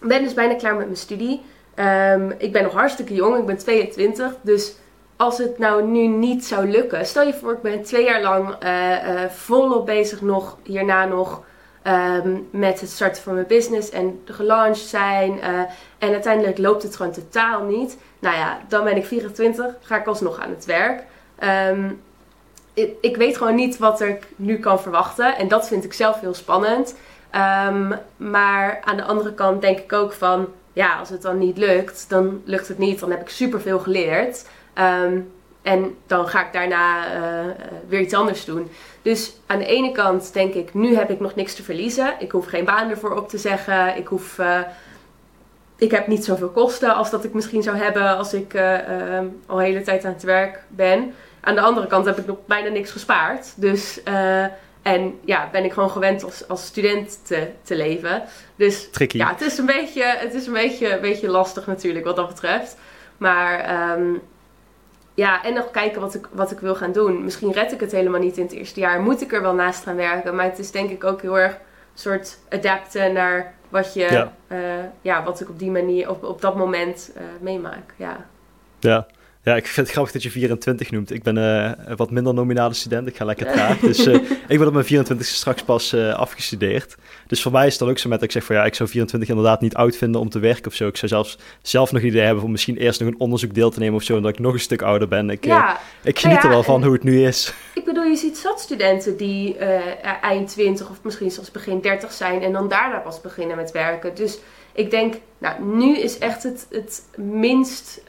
[0.00, 1.40] ben dus bijna klaar met mijn studie.
[1.74, 4.36] Um, ik ben nog hartstikke jong, ik ben 22.
[4.40, 4.74] Dus
[5.16, 8.64] als het nou nu niet zou lukken, stel je voor, ik ben twee jaar lang
[8.64, 11.42] uh, uh, volop bezig nog, hierna nog
[11.84, 15.36] um, met het starten van mijn business en gelaunched zijn.
[15.36, 15.60] Uh,
[15.98, 17.96] en uiteindelijk loopt het gewoon totaal niet.
[18.18, 21.02] Nou ja, dan ben ik 24, ga ik alsnog aan het werk.
[21.70, 22.00] Um,
[22.74, 25.36] ik, ik, weet gewoon niet wat ik nu kan verwachten.
[25.36, 26.94] En dat vind ik zelf heel spannend.
[27.66, 31.58] Um, maar aan de andere kant denk ik ook van, ja, als het dan niet
[31.58, 33.00] lukt, dan lukt het niet.
[33.00, 34.44] Dan heb ik superveel geleerd.
[35.62, 37.46] En dan ga ik daarna uh,
[37.88, 38.70] weer iets anders doen.
[39.02, 42.14] Dus aan de ene kant denk ik, nu heb ik nog niks te verliezen.
[42.18, 43.96] Ik hoef geen baan ervoor op te zeggen.
[43.96, 44.38] Ik hoef...
[44.38, 44.60] Uh,
[45.76, 48.78] ik heb niet zoveel kosten als dat ik misschien zou hebben als ik uh,
[49.46, 51.14] al de hele tijd aan het werk ben.
[51.40, 53.52] Aan de andere kant heb ik nog bijna niks gespaard.
[53.56, 54.00] Dus,
[54.82, 58.22] en ja, ben ik gewoon gewend als, als student te, te leven.
[58.56, 59.16] Dus Tricky.
[59.16, 62.28] ja, het is een beetje, het is een beetje, een beetje lastig natuurlijk wat dat
[62.28, 62.76] betreft.
[63.16, 64.20] Maar um,
[65.18, 67.24] ja, en nog kijken wat ik, wat ik wil gaan doen.
[67.24, 69.00] Misschien red ik het helemaal niet in het eerste jaar.
[69.00, 70.34] Moet ik er wel naast gaan werken.
[70.34, 71.58] Maar het is denk ik ook heel erg een
[71.94, 74.32] soort adapten naar wat je, ja.
[74.48, 74.58] Uh,
[75.00, 77.94] ja, wat ik op die manier, op, op dat moment uh, meemaak.
[77.96, 78.26] Ja.
[78.78, 79.06] Ja.
[79.48, 81.10] Ja, ik vind het grappig dat je 24 noemt.
[81.10, 83.08] Ik ben uh, een wat minder nominale student.
[83.08, 83.78] Ik ga lekker traag.
[83.78, 84.14] dus uh,
[84.48, 86.96] ik ben op mijn 24 straks pas uh, afgestudeerd.
[87.26, 88.74] Dus voor mij is het dan ook zo met dat ik zeg van ja, ik
[88.74, 90.86] zou 24 inderdaad niet oud vinden om te werken of zo.
[90.86, 93.78] Ik zou zelfs zelf nog idee hebben om misschien eerst nog een onderzoek deel te
[93.78, 94.16] nemen of zo.
[94.16, 95.30] Omdat ik nog een stuk ouder ben.
[95.30, 95.80] Ik, ja.
[96.02, 97.52] ik geniet ja, er wel van hoe het nu is.
[97.74, 99.56] Ik bedoel, je ziet zat studenten die
[100.20, 104.14] eind 20 of misschien zelfs begin 30 zijn en dan daarna pas beginnen met werken.
[104.14, 104.38] Dus
[104.72, 108.00] ik denk, nou, nu is echt het, het minst.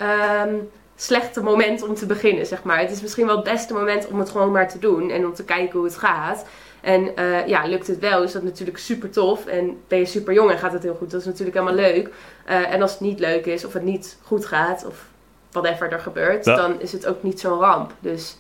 [0.45, 0.69] Um,
[1.02, 2.80] slechte moment om te beginnen, zeg maar.
[2.80, 5.34] Het is misschien wel het beste moment om het gewoon maar te doen en om
[5.34, 6.46] te kijken hoe het gaat.
[6.82, 9.46] En uh, ja, lukt het wel, is dat natuurlijk super tof.
[9.46, 12.08] En ben je super jong en gaat het heel goed, dat is natuurlijk helemaal leuk.
[12.50, 15.06] Uh, en als het niet leuk is, of het niet goed gaat, of
[15.52, 16.56] whatever er gebeurt, ja.
[16.56, 17.94] dan is het ook niet zo'n ramp.
[18.00, 18.38] Dus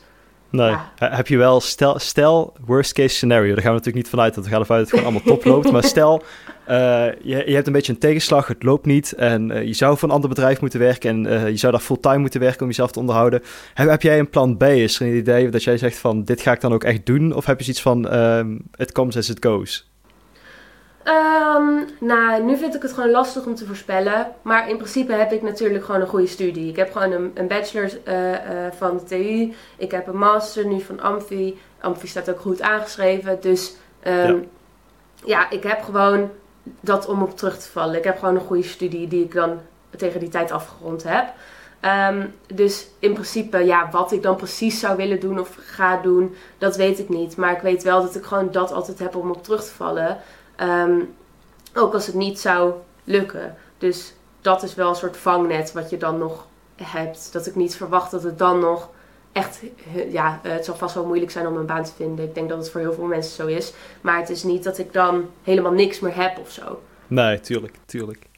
[0.49, 0.75] Nee.
[0.95, 4.43] Heb je wel, stel, stel, worst case scenario, daar gaan we natuurlijk niet vanuit, dat
[4.43, 5.71] we gaan ervan uit dat het gewoon allemaal top loopt.
[5.79, 6.23] Maar stel,
[6.69, 6.75] uh,
[7.21, 10.07] je, je hebt een beetje een tegenslag, het loopt niet en uh, je zou voor
[10.07, 12.91] een ander bedrijf moeten werken en uh, je zou daar fulltime moeten werken om jezelf
[12.91, 13.41] te onderhouden.
[13.73, 14.63] Heb, heb, jij een plan B?
[14.63, 17.33] Is er een idee dat jij zegt van, dit ga ik dan ook echt doen?
[17.33, 18.05] Of heb je zoiets van,
[18.75, 19.88] it comes as it goes?
[21.09, 24.31] Um, nou, nu vind ik het gewoon lastig om te voorspellen.
[24.41, 26.69] Maar in principe heb ik natuurlijk gewoon een goede studie.
[26.69, 28.37] Ik heb gewoon een, een bachelor uh, uh,
[28.77, 29.53] van de TU.
[29.77, 31.59] Ik heb een master nu van Amfi.
[31.81, 33.41] Amfi staat ook goed aangeschreven.
[33.41, 33.75] Dus
[34.07, 34.49] um,
[35.25, 35.49] ja.
[35.49, 36.29] ik heb gewoon
[36.79, 37.97] dat om op terug te vallen.
[37.97, 39.59] Ik heb gewoon een goede studie die ik dan
[39.97, 41.33] tegen die tijd afgerond heb.
[42.11, 46.35] Um, dus in principe, ja, wat ik dan precies zou willen doen of ga doen,
[46.57, 47.37] dat weet ik niet.
[47.37, 50.17] Maar ik weet wel dat ik gewoon dat altijd heb om op terug te vallen.
[50.61, 51.15] Um,
[51.73, 53.55] ook als het niet zou lukken.
[53.77, 57.33] Dus dat is wel een soort vangnet wat je dan nog hebt.
[57.33, 58.89] Dat ik niet verwacht dat het dan nog
[59.31, 59.61] echt,
[60.09, 62.25] ja, het zal vast wel moeilijk zijn om een baan te vinden.
[62.25, 63.73] Ik denk dat het voor heel veel mensen zo is.
[64.01, 66.81] Maar het is niet dat ik dan helemaal niks meer heb of zo.
[67.07, 68.28] Nee, tuurlijk, tuurlijk.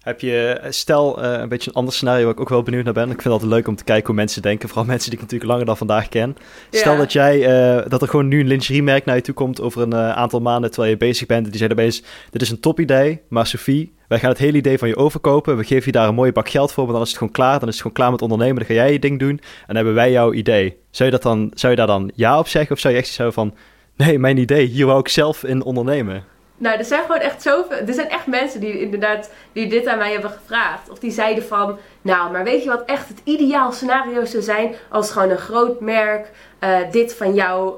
[0.00, 2.92] Heb je, stel uh, een beetje een ander scenario waar ik ook wel benieuwd naar
[2.92, 3.02] ben.
[3.02, 4.68] Ik vind het altijd leuk om te kijken hoe mensen denken.
[4.68, 6.36] Vooral mensen die ik natuurlijk langer dan vandaag ken.
[6.70, 9.82] Stel dat jij, uh, dat er gewoon nu een lingeriemerk naar je toe komt over
[9.82, 11.44] een uh, aantal maanden terwijl je bezig bent.
[11.44, 14.56] En die zeggen opeens, dit is een top idee, maar Sophie, wij gaan het hele
[14.56, 15.56] idee van je overkopen.
[15.56, 17.58] We geven je daar een mooie bak geld voor, maar dan is het gewoon klaar.
[17.58, 18.56] Dan is het gewoon klaar met ondernemen.
[18.56, 20.76] Dan ga jij je ding doen en dan hebben wij jouw idee.
[20.90, 22.72] Zou je, dat dan, zou je daar dan ja op zeggen?
[22.72, 23.54] Of zou je echt zo van,
[23.96, 26.24] nee, mijn idee, hier wou ik zelf in ondernemen?
[26.60, 27.76] Nou, er zijn gewoon echt zoveel.
[27.76, 30.90] Er zijn echt mensen die inderdaad die dit aan mij hebben gevraagd.
[30.90, 31.78] Of die zeiden van.
[32.02, 34.74] Nou, maar weet je wat echt het ideaal scenario zou zijn?
[34.88, 37.74] Als gewoon een groot merk uh, dit van jou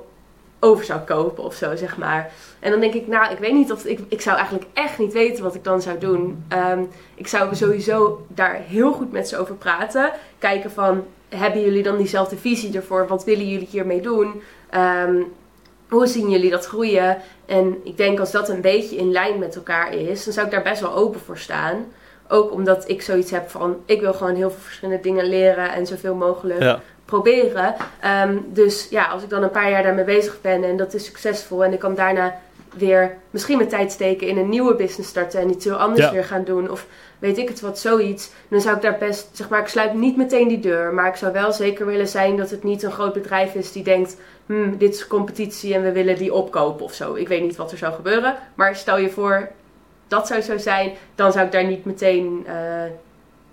[0.60, 2.30] over zou kopen of zo, zeg maar.
[2.60, 5.12] En dan denk ik, nou, ik weet niet of ik, ik zou eigenlijk echt niet
[5.12, 6.44] weten wat ik dan zou doen.
[6.70, 10.10] Um, ik zou sowieso daar heel goed met ze over praten.
[10.38, 13.06] Kijken van, hebben jullie dan diezelfde visie ervoor?
[13.06, 14.42] Wat willen jullie hiermee doen?
[14.74, 15.32] Um,
[15.92, 17.18] hoe zien jullie dat groeien?
[17.46, 20.52] En ik denk als dat een beetje in lijn met elkaar is, dan zou ik
[20.52, 21.92] daar best wel open voor staan.
[22.28, 25.87] Ook omdat ik zoiets heb van, ik wil gewoon heel veel verschillende dingen leren en
[25.87, 26.81] zoveel mogelijk ja.
[27.05, 27.74] proberen.
[28.24, 31.05] Um, dus ja, als ik dan een paar jaar daarmee bezig ben en dat is
[31.05, 32.40] succesvol en ik kan daarna
[32.76, 36.12] weer misschien mijn tijd steken in een nieuwe business starten en iets heel anders ja.
[36.12, 36.70] weer gaan doen.
[36.70, 36.87] Of
[37.22, 38.30] weet ik het wat, zoiets.
[38.48, 40.94] Dan zou ik daar best, zeg maar, ik sluit niet meteen die deur.
[40.94, 43.82] Maar ik zou wel zeker willen zijn dat het niet een groot bedrijf is die
[43.82, 47.14] denkt, hmm, dit is competitie en we willen die opkopen of zo.
[47.14, 48.37] Ik weet niet wat er zou gebeuren.
[48.54, 49.50] Maar stel je voor,
[50.08, 52.54] dat zou zo zijn, dan zou ik daar niet meteen, uh,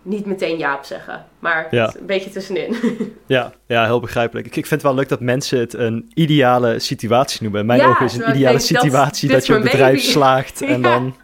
[0.01, 1.25] niet meteen ja op zeggen.
[1.39, 1.93] Maar ja.
[1.99, 2.75] een beetje tussenin.
[3.25, 4.47] ja, ja, heel begrijpelijk.
[4.47, 7.62] Ik, ik vind het wel leuk dat mensen het een ideale situatie noemen.
[7.62, 10.12] In mijn ja, ogen is een ideale situatie dat, dat je een bedrijf baby.
[10.12, 10.89] slaagt en ja.
[10.89, 11.15] dan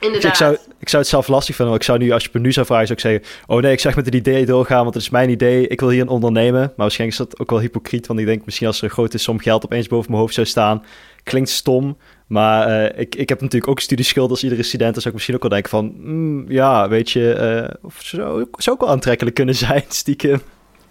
[0.00, 0.22] Inderdaad.
[0.22, 1.74] Dus ik, zou, ik zou het zelf lastig vinden.
[1.74, 3.44] Ik zou nu, als je me nu zou vragen, zou ik zeggen...
[3.46, 5.66] Oh nee, ik zeg met het idee doorgaan, want het is mijn idee.
[5.66, 6.60] Ik wil hier een ondernemen.
[6.60, 8.06] Maar waarschijnlijk is dat ook wel hypocriet.
[8.06, 10.46] Want ik denk misschien als er een grote som geld opeens boven mijn hoofd zou
[10.46, 10.84] staan...
[11.22, 11.96] Klinkt stom.
[12.26, 14.94] Maar uh, ik, ik heb natuurlijk ook studieschuld als iedere student.
[14.94, 15.94] Dus zou ik misschien ook wel denken van...
[15.96, 17.68] Mm, ja, weet je...
[17.70, 20.40] Uh, of zou, zou ook wel aantrekkelijk kunnen zijn, stiekem.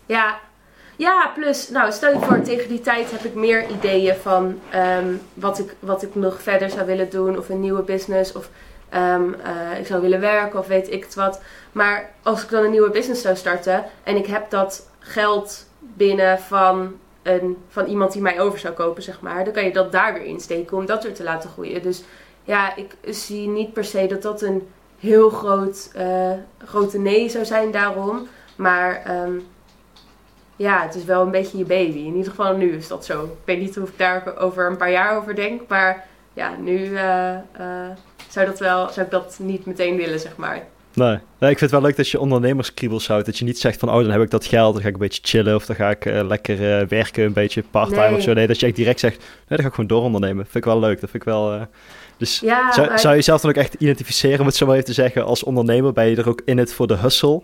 [0.05, 0.39] Ja,
[0.99, 5.21] ja, plus, nou, stel je voor, tegen die tijd heb ik meer ideeën van um,
[5.33, 7.37] wat, ik, wat ik nog verder zou willen doen.
[7.37, 8.31] Of een nieuwe business.
[8.31, 8.49] Of
[8.95, 11.41] Um, uh, ik zou willen werken of weet ik het wat.
[11.71, 16.39] Maar als ik dan een nieuwe business zou starten en ik heb dat geld binnen
[16.39, 19.91] van, een, van iemand die mij over zou kopen, zeg maar, dan kan je dat
[19.91, 21.81] daar weer insteken om dat weer te laten groeien.
[21.81, 22.03] Dus
[22.43, 24.67] ja, ik zie niet per se dat dat een
[24.99, 26.31] heel groot, uh,
[26.65, 28.27] grote nee zou zijn daarom.
[28.55, 29.47] Maar um,
[30.55, 31.97] ja, het is wel een beetje je baby.
[31.97, 33.23] In ieder geval nu is dat zo.
[33.23, 36.77] Ik weet niet hoe ik daar over een paar jaar over denk, maar ja, nu.
[36.79, 37.37] Uh,
[38.29, 40.63] zou, dat wel, zou ik dat niet meteen willen, zeg maar.
[40.93, 41.17] Nee.
[41.39, 43.25] nee, ik vind het wel leuk dat je ondernemerskriebels houdt.
[43.25, 44.99] Dat je niet zegt van, oh, dan heb ik dat geld, dan ga ik een
[44.99, 48.15] beetje chillen of dan ga ik uh, lekker uh, werken, een beetje parttime nee.
[48.15, 48.33] of zo.
[48.33, 50.43] Nee, dat je echt direct zegt, nee, dan ga ik gewoon doorondernemen.
[50.43, 51.53] Vind ik wel leuk, dat vind ik wel...
[51.53, 51.61] Uh...
[52.17, 52.99] Dus ja, zou, maar...
[52.99, 55.43] zou je jezelf dan ook echt identificeren, om het zo maar even te zeggen, als
[55.43, 55.93] ondernemer?
[55.93, 57.41] Ben je er ook in het voor de hustle?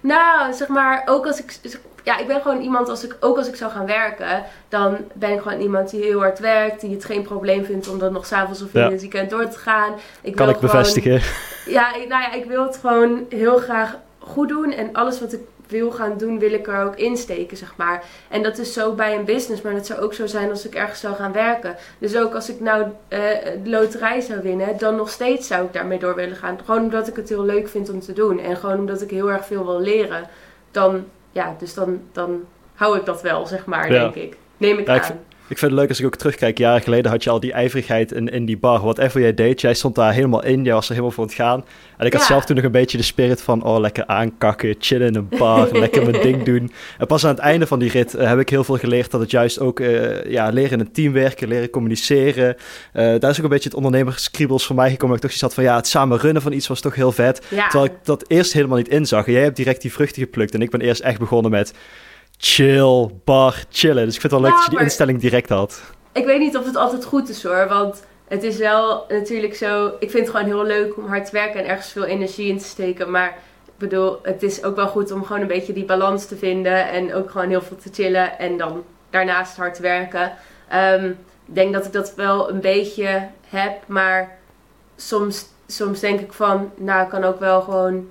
[0.00, 1.58] Nou, zeg maar, ook als ik
[2.08, 5.32] ja, ik ben gewoon iemand, als ik, ook als ik zou gaan werken, dan ben
[5.32, 8.26] ik gewoon iemand die heel hard werkt, die het geen probleem vindt om dan nog
[8.26, 8.90] s'avonds of in ja.
[8.90, 9.92] het weekend door te gaan.
[10.20, 11.20] Ik kan ik gewoon, bevestigen.
[11.66, 15.32] Ja, ik, nou ja, ik wil het gewoon heel graag goed doen en alles wat
[15.32, 18.04] ik wil gaan doen, wil ik er ook insteken, zeg maar.
[18.28, 20.74] En dat is zo bij een business, maar dat zou ook zo zijn als ik
[20.74, 21.76] ergens zou gaan werken.
[21.98, 25.72] Dus ook als ik nou uh, de loterij zou winnen, dan nog steeds zou ik
[25.72, 26.58] daarmee door willen gaan.
[26.64, 29.30] Gewoon omdat ik het heel leuk vind om te doen en gewoon omdat ik heel
[29.30, 30.28] erg veel wil leren.
[30.70, 34.00] Dan ja, dus dan, dan hou ik dat wel, zeg maar, ja.
[34.00, 34.36] denk ik.
[34.56, 35.10] Neem ik ja, aan.
[35.10, 36.58] Ik Ik vind het leuk als ik ook terugkijk.
[36.58, 38.80] Jaren geleden had je al die ijverigheid in, in die bar.
[38.80, 40.64] Whatever jij deed, jij stond daar helemaal in.
[40.64, 41.64] Jij was er helemaal voor het gaan.
[41.96, 43.62] En ik had zelf toen nog een beetje de spirit van...
[43.62, 46.72] Oh, lekker aankakken, chillen in een bar, lekker mijn ding doen.
[46.98, 49.10] En pas aan het einde van die rit eh, heb ik heel veel geleerd...
[49.10, 52.56] dat het juist ook uh, ja, leren in een team werken, leren communiceren.
[52.94, 55.16] Uh, daar is ook een beetje het ondernemerskriebels voor mij gekomen.
[55.16, 55.64] Ik toch iets had van...
[55.64, 57.42] Ja, het samen runnen van iets was toch heel vet.
[57.48, 59.26] Terwijl ik dat eerst helemaal niet inzag.
[59.26, 60.54] En jij hebt direct die vruchten geplukt.
[60.54, 61.74] En ik ben eerst echt begonnen met
[62.38, 64.04] chill, bar, chillen.
[64.04, 65.82] Dus ik vind het wel leuk dat je die instelling direct had.
[66.12, 69.86] Ik weet niet of het altijd goed is hoor, want het is wel natuurlijk zo...
[69.86, 72.58] Ik vind het gewoon heel leuk om hard te werken en ergens veel energie in
[72.58, 73.10] te steken.
[73.10, 73.28] Maar
[73.64, 76.88] ik bedoel, het is ook wel goed om gewoon een beetje die balans te vinden.
[76.88, 80.32] En ook gewoon heel veel te chillen en dan daarnaast hard te werken.
[80.74, 84.38] Um, ik denk dat ik dat wel een beetje heb, maar
[84.96, 86.70] soms, soms denk ik van...
[86.76, 88.08] Nou, ik kan ook wel gewoon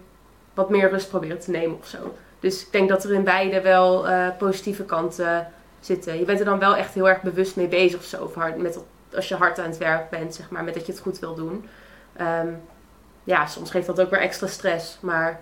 [0.54, 1.98] wat meer rust proberen te nemen of zo.
[2.40, 5.48] Dus ik denk dat er in beide wel uh, positieve kanten
[5.80, 6.20] zitten.
[6.20, 8.24] Je bent er dan wel echt heel erg bewust mee bezig of zo.
[8.24, 8.80] Of hard, met,
[9.16, 11.36] als je hard aan het werk bent, zeg maar, met dat je het goed wil
[11.36, 11.66] doen.
[12.22, 12.60] Um,
[13.24, 15.40] ja, soms geeft dat ook weer extra stress, maar...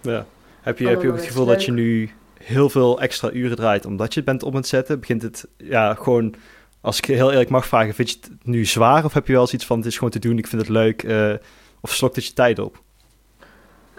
[0.00, 0.26] Ja.
[0.60, 2.10] Heb je, heb je ook het gevoel dat je nu
[2.42, 5.00] heel veel extra uren draait omdat je het bent om het zetten?
[5.00, 6.34] Begint het ja, gewoon,
[6.80, 9.04] als ik heel eerlijk mag vragen, vind je het nu zwaar?
[9.04, 11.02] Of heb je wel zoiets van, het is gewoon te doen, ik vind het leuk?
[11.02, 11.34] Uh,
[11.80, 12.82] of slokt het je tijd op?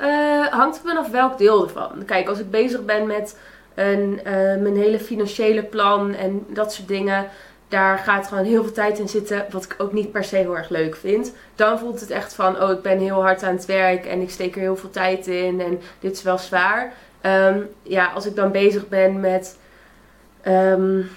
[0.01, 2.05] Uh, hangt vanaf welk deel ervan.
[2.05, 3.37] Kijk, als ik bezig ben met
[3.75, 7.25] een, uh, mijn hele financiële plan en dat soort dingen,
[7.67, 10.57] daar gaat gewoon heel veel tijd in zitten, wat ik ook niet per se heel
[10.57, 11.33] erg leuk vind.
[11.55, 14.29] Dan voelt het echt van, oh, ik ben heel hard aan het werk en ik
[14.29, 16.93] steek er heel veel tijd in en dit is wel zwaar.
[17.21, 19.57] Um, ja, als ik dan bezig ben met
[20.47, 21.09] um,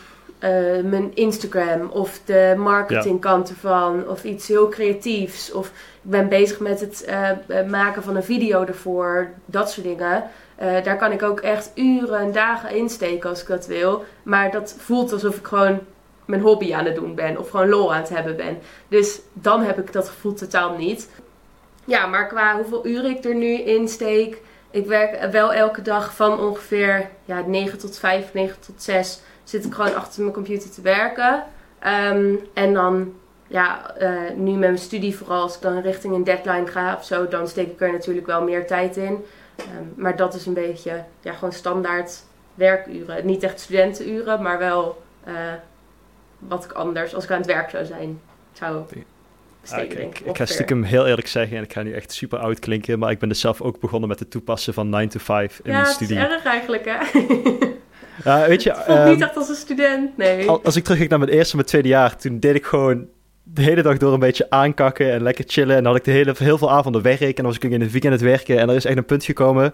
[0.44, 5.66] uh, mijn Instagram of de marketingkant ervan of iets heel creatiefs of
[6.02, 10.24] ik ben bezig met het uh, maken van een video ervoor, dat soort dingen.
[10.62, 14.04] Uh, daar kan ik ook echt uren en dagen insteken als ik dat wil.
[14.22, 15.80] Maar dat voelt alsof ik gewoon
[16.24, 18.58] mijn hobby aan het doen ben of gewoon lol aan het hebben ben.
[18.88, 21.08] Dus dan heb ik dat gevoel totaal niet.
[21.84, 24.40] Ja, maar qua hoeveel uren ik er nu in steek.
[24.72, 29.64] Ik werk wel elke dag van ongeveer ja, 9 tot 5, 9 tot 6 zit
[29.64, 31.44] ik gewoon achter mijn computer te werken.
[31.86, 33.14] Um, en dan
[33.46, 37.04] ja, uh, nu met mijn studie vooral, als ik dan richting een deadline ga of
[37.04, 39.24] zo, dan steek ik er natuurlijk wel meer tijd in.
[39.58, 42.22] Um, maar dat is een beetje ja, gewoon standaard
[42.54, 43.26] werkuren.
[43.26, 45.34] Niet echt studentenuren, maar wel uh,
[46.38, 48.20] wat ik anders, als ik aan het werk zou zijn,
[48.52, 48.84] zou.
[49.70, 52.38] Ah, ik, ik, ik ga stiekem heel eerlijk zeggen, en ik ga nu echt super
[52.38, 55.18] oud klinken, maar ik ben dus zelf ook begonnen met het toepassen van 9 to
[55.18, 56.16] 5 in ja, de studie.
[56.16, 56.96] Ja, dat is erg eigenlijk, hè?
[58.24, 58.70] Ja, weet je...
[58.70, 60.48] Het voelt um, niet echt als een student, nee.
[60.48, 63.06] Als ik terugkijk naar mijn eerste en mijn tweede jaar, toen deed ik gewoon
[63.42, 65.76] de hele dag door een beetje aankakken en lekker chillen.
[65.76, 67.80] En dan had ik de hele, heel veel avonden werk en dan was ik in
[67.80, 68.58] het weekend het werken.
[68.58, 69.72] En er is echt een punt gekomen.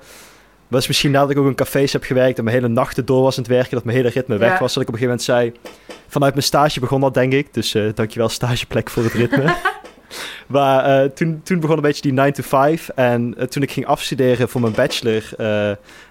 [0.69, 3.37] Was misschien nadat ik ook in cafés heb gewerkt en mijn hele nachten door was
[3.37, 4.75] aan het werken, dat mijn hele ritme weg was.
[4.75, 7.55] Dat ik op een gegeven moment zei, vanuit mijn stage begon dat denk ik.
[7.55, 9.55] Dus uh, dankjewel stageplek voor het ritme.
[10.47, 12.89] maar uh, toen, toen begon een beetje die 9 to 5.
[12.89, 15.23] En uh, toen ik ging afstuderen voor mijn bachelor,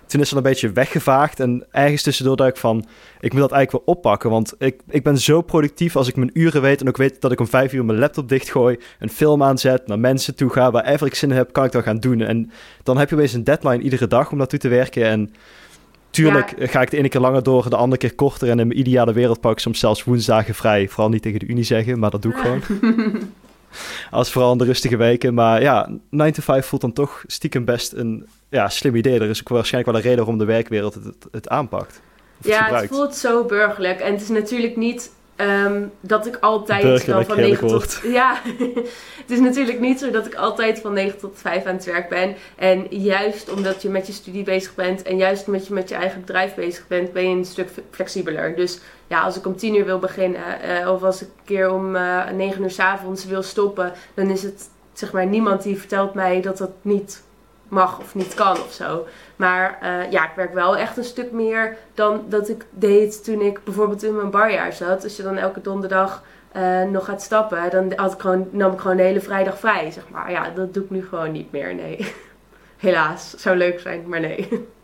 [0.08, 1.40] toen is dat een beetje weggevaagd.
[1.40, 2.86] En ergens tussendoor dacht ik van,
[3.20, 4.30] ik moet dat eigenlijk wel oppakken.
[4.30, 6.82] Want ik, ik ben zo productief als ik mijn uren weet.
[6.82, 8.80] En ook weet dat ik om vijf uur mijn laptop dichtgooi.
[9.00, 10.72] Een film aanzet, naar mensen toe ga.
[10.72, 12.22] Waarever ik zin in heb, kan ik dat gaan doen.
[12.22, 12.52] En
[12.84, 15.06] dan heb je weer een deadline iedere dag om naartoe te werken.
[15.06, 15.34] En
[16.10, 16.68] tuurlijk ja.
[16.68, 18.50] ga ik de ene keer langer door, de andere keer korter.
[18.50, 20.88] En in mijn ideale wereld pak ik soms zelfs woensdagen vrij.
[20.88, 22.62] Vooral niet tegen de unie zeggen, maar dat doe ik gewoon.
[24.12, 25.34] Als vooral in de rustige weken.
[25.34, 29.20] Maar ja, 9 to 5 voelt dan toch stiekem best een ja, slim idee.
[29.20, 32.02] Er is ook waarschijnlijk wel een reden waarom de werkwereld het, het, het aanpakt.
[32.38, 34.00] Ja, het voelt zo burgerlijk.
[34.00, 38.02] En het is natuurlijk niet um, dat ik altijd van 9 tot...
[38.20, 38.38] Ja,
[39.22, 42.10] het is natuurlijk niet zo dat ik altijd van 9 tot 5 aan het werk
[42.10, 42.36] ben.
[42.56, 45.96] En juist omdat je met je studie bezig bent en juist omdat je met je
[45.96, 48.56] eigen bedrijf bezig bent, ben je een stuk flexibeler.
[48.56, 50.42] Dus ja, als ik om 10 uur wil beginnen
[50.82, 54.30] uh, of als ik een keer om uh, 9 uur s avonds wil stoppen, dan
[54.30, 57.26] is het zeg maar niemand die vertelt mij dat dat niet
[57.68, 59.08] mag of niet kan of zo.
[59.36, 63.42] Maar uh, ja, ik werk wel echt een stuk meer dan dat ik deed toen
[63.42, 65.04] ik bijvoorbeeld in mijn barjaar zat.
[65.04, 66.24] Als je dan elke donderdag
[66.56, 69.92] uh, nog gaat stappen, dan had ik gewoon, nam ik gewoon de hele vrijdag vrij,
[69.92, 70.32] zeg maar.
[70.32, 72.14] Ja, dat doe ik nu gewoon niet meer, nee.
[72.78, 74.48] Helaas, zou leuk zijn, maar nee.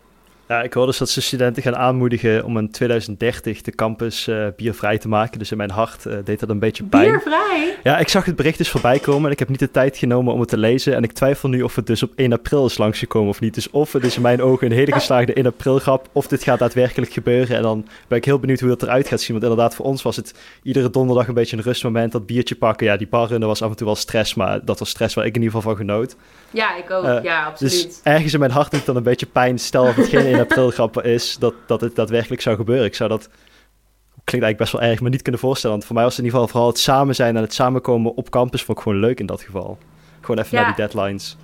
[0.47, 4.47] Ja, ik hoor dus dat ze studenten gaan aanmoedigen om in 2030 de campus uh,
[4.55, 5.39] biervrij te maken.
[5.39, 7.11] Dus in mijn hart uh, deed dat een beetje pijn.
[7.11, 7.77] Biervrij?
[7.83, 10.33] Ja, ik zag het bericht dus voorbij komen en ik heb niet de tijd genomen
[10.33, 10.95] om het te lezen.
[10.95, 13.53] En ik twijfel nu of het dus op 1 april is langsgekomen of niet.
[13.53, 16.43] Dus of het is in mijn ogen een hele geslaagde 1 april grap, of dit
[16.43, 17.57] gaat daadwerkelijk gebeuren.
[17.57, 19.39] En dan ben ik heel benieuwd hoe dat eruit gaat zien.
[19.39, 22.11] Want inderdaad, voor ons was het iedere donderdag een beetje een rustmoment.
[22.11, 24.89] Dat biertje pakken, ja, die barrunnen was af en toe wel stress, maar dat was
[24.89, 26.15] stress waar ik in ieder geval van genoot.
[26.49, 27.03] Ja, ik ook.
[27.03, 27.83] Uh, ja, absoluut.
[27.83, 29.59] Dus ergens in mijn hart doet dan een beetje pijn.
[29.59, 32.85] Stel dat het geen 1 april grap is, dat, dat het daadwerkelijk zou gebeuren.
[32.85, 33.29] Ik zou dat
[34.23, 35.75] klinkt eigenlijk best wel erg, maar niet kunnen voorstellen.
[35.75, 38.15] Want voor mij was het in ieder geval vooral het samen zijn en het samenkomen
[38.15, 39.77] op campus vond ik gewoon leuk in dat geval.
[40.21, 40.63] Gewoon even Ja.
[40.63, 41.37] naar die deadlines.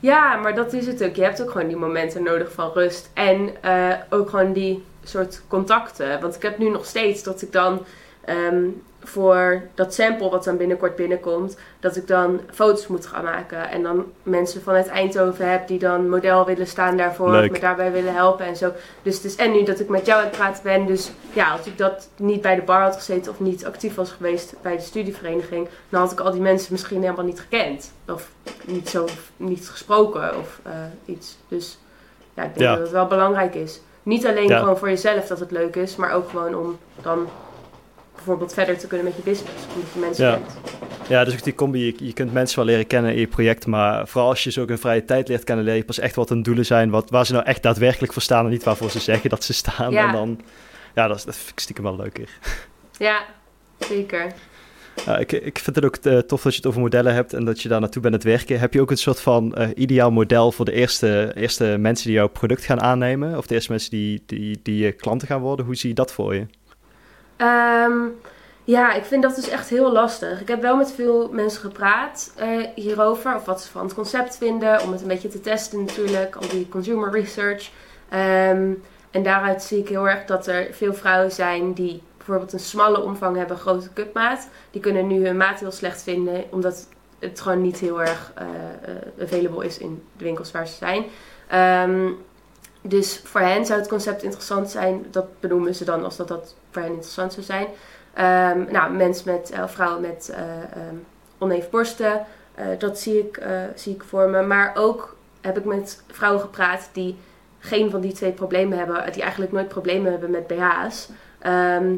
[0.00, 1.14] Ja, maar dat is het ook.
[1.14, 3.10] Je hebt ook gewoon die momenten nodig van rust.
[3.14, 6.20] En eh, ook gewoon die soort contacten.
[6.20, 7.84] Want ik heb nu nog steeds dat ik dan
[8.24, 8.64] ehm,
[9.08, 13.70] voor dat sample wat dan binnenkort binnenkomt, dat ik dan foto's moet gaan maken.
[13.70, 17.28] En dan mensen vanuit Eindhoven heb die dan model willen staan daarvoor.
[17.38, 18.72] Of me daarbij willen helpen en zo.
[19.02, 20.86] Dus het is en nu dat ik met jou aan het praten ben.
[20.86, 24.10] Dus ja, als ik dat niet bij de bar had gezeten of niet actief was
[24.10, 27.92] geweest bij de studievereniging, dan had ik al die mensen misschien helemaal niet gekend.
[28.08, 28.30] Of
[28.66, 29.04] niet zo
[29.36, 30.72] niet gesproken of eh,
[31.04, 31.36] iets.
[31.48, 31.78] Dus
[32.34, 32.72] ja, ik denk Ja.
[32.72, 33.80] dat het wel belangrijk is.
[34.02, 34.58] Niet alleen Ja.
[34.58, 37.26] gewoon voor jezelf dat het leuk is, maar ook gewoon om dan
[38.18, 39.64] bijvoorbeeld verder te kunnen met je business.
[39.74, 40.32] Omdat je mensen Ja.
[40.34, 40.50] kent.
[41.08, 43.66] Ja, dus ook die combi, je, je kunt mensen wel leren kennen in je project,
[43.66, 46.14] maar vooral als je ze ook in vrije tijd leert kennen, leer je pas echt
[46.14, 48.90] wat hun doelen zijn, wat, waar ze nou echt daadwerkelijk voor staan en niet waarvoor
[48.90, 49.92] ze zeggen dat ze staan.
[49.92, 50.06] Ja.
[50.06, 50.40] En dan,
[50.94, 52.28] ja, dat, is, dat vind ik stiekem wel leuker.
[52.98, 53.22] Ja,
[53.78, 54.32] zeker.
[55.06, 57.44] Ja, ik, ik vind het ook eh, tof dat je het over modellen hebt en
[57.44, 58.60] dat je daar naartoe bent het werken.
[58.60, 62.14] Heb je ook een soort van eh, ideaal model voor de eerste, eerste mensen die
[62.16, 63.36] jouw product gaan aannemen?
[63.36, 65.66] Of de eerste mensen die, die, die je klanten gaan worden?
[65.66, 66.46] Hoe zie je dat voor je?
[67.38, 68.06] Ehm,
[68.64, 70.40] ja, ik vind dat dus echt heel lastig.
[70.40, 73.34] Ik heb wel met veel mensen gepraat eh, hierover.
[73.34, 74.82] Of wat ze van het concept vinden.
[74.82, 76.36] Om het een beetje te testen natuurlijk.
[76.36, 77.70] Al die consumer research.
[78.08, 78.72] Ehm,
[79.10, 83.02] en daaruit zie ik heel erg dat er veel vrouwen zijn die bijvoorbeeld een smalle
[83.02, 84.48] omvang hebben, grote cupmaat.
[84.70, 86.44] Die kunnen nu hun maat heel slecht vinden.
[86.50, 88.46] Omdat het gewoon niet heel erg eh
[88.82, 91.04] eh, available is in de winkels waar ze zijn.
[91.48, 92.10] Ehm,
[92.82, 95.06] dus voor hen zou het concept interessant zijn.
[95.10, 97.66] Dat benoemen ze dan als dat, dat voor hen interessant zou zijn.
[98.14, 100.94] Ehm, nou, mensen met, eh, vrouwen met ehm,
[101.38, 102.26] oneven borsten.
[102.54, 103.42] eh, dat zie ik,
[103.74, 104.42] zie ik voor me.
[104.42, 107.16] Maar ook heb ik met vrouwen gepraat die
[107.58, 109.12] geen van die twee problemen hebben.
[109.12, 111.08] Die eigenlijk nooit problemen hebben met BH's.
[111.38, 111.96] Ehm,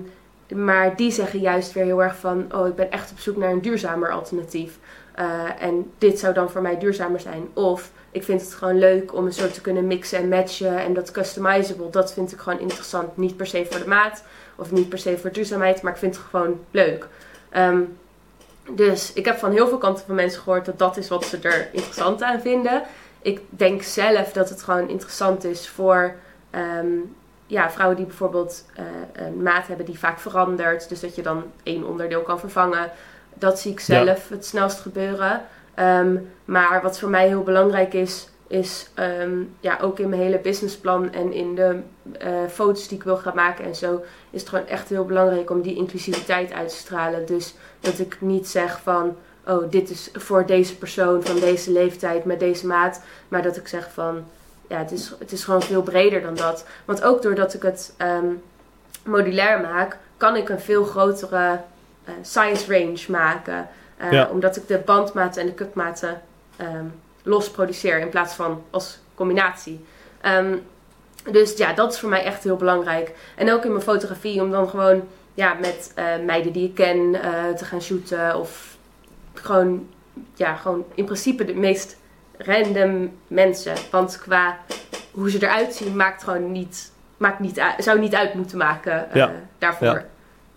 [0.54, 2.46] maar die zeggen juist weer heel erg van...
[2.54, 4.78] Oh, ik ben echt op zoek naar een duurzamer alternatief.
[5.58, 7.48] En dit zou dan voor mij duurzamer zijn.
[7.54, 10.79] Of ik vind het gewoon leuk om een soort te kunnen mixen en matchen.
[10.79, 13.16] En dat customizable, dat vind ik gewoon interessant.
[13.16, 14.23] Niet per se voor de maat
[14.57, 17.07] of niet per se voor duurzaamheid, maar ik vind het gewoon leuk.
[17.51, 17.81] Ehm,
[18.70, 21.38] dus ik heb van heel veel kanten van mensen gehoord dat dat is wat ze
[21.38, 22.83] er interessant aan vinden.
[23.23, 26.14] Ik denk zelf dat het gewoon interessant is voor
[26.51, 26.87] ehm,
[27.46, 30.88] ja, vrouwen die bijvoorbeeld eh, een maat hebben die vaak verandert.
[30.88, 32.90] Dus dat je dan één onderdeel kan vervangen.
[33.35, 34.05] Dat zie ik Ja.
[34.05, 35.42] zelf het snelst gebeuren.
[35.74, 40.38] Ehm, maar wat voor mij heel belangrijk is, is ehm, ja, ook in mijn hele
[40.38, 41.80] businessplan en in de
[42.18, 45.50] eh, foto's die ik wil gaan maken en zo, is het gewoon echt heel belangrijk
[45.50, 47.26] om die inclusiviteit uit te stralen.
[47.26, 52.24] Dus dat ik niet zeg van, oh, dit is voor deze persoon van deze leeftijd
[52.24, 53.02] met deze maat.
[53.28, 54.24] Maar dat ik zeg van,
[54.68, 56.66] ja, het is, het is gewoon veel breder dan dat.
[56.85, 58.33] Want ook doordat ik het ehm,
[59.04, 61.61] modulair maak, kan ik een veel grotere
[62.04, 63.68] eh, size range maken.
[64.00, 64.28] Eh, Ja.
[64.32, 66.22] Omdat ik de bandmaten en de cupmaten
[66.56, 66.84] ehm,
[67.22, 69.84] los produceer in plaats van als combinatie.
[70.20, 70.56] Ehm,
[71.30, 73.14] dus ja, dat is voor mij echt heel belangrijk.
[73.36, 75.02] En ook in mijn fotografie om dan gewoon
[75.34, 78.38] ja, met eh, meiden die ik ken eh, te gaan shooten.
[78.38, 78.76] Of
[79.34, 79.88] gewoon,
[80.34, 81.96] ja, gewoon in principe de meest
[82.38, 83.74] random mensen.
[83.90, 84.58] Want qua
[85.10, 89.08] hoe ze eruit zien maakt gewoon niet, maakt niet uit, zou niet uit moeten maken
[89.14, 89.32] Ja.
[89.58, 89.86] daarvoor.
[89.86, 90.04] Ja.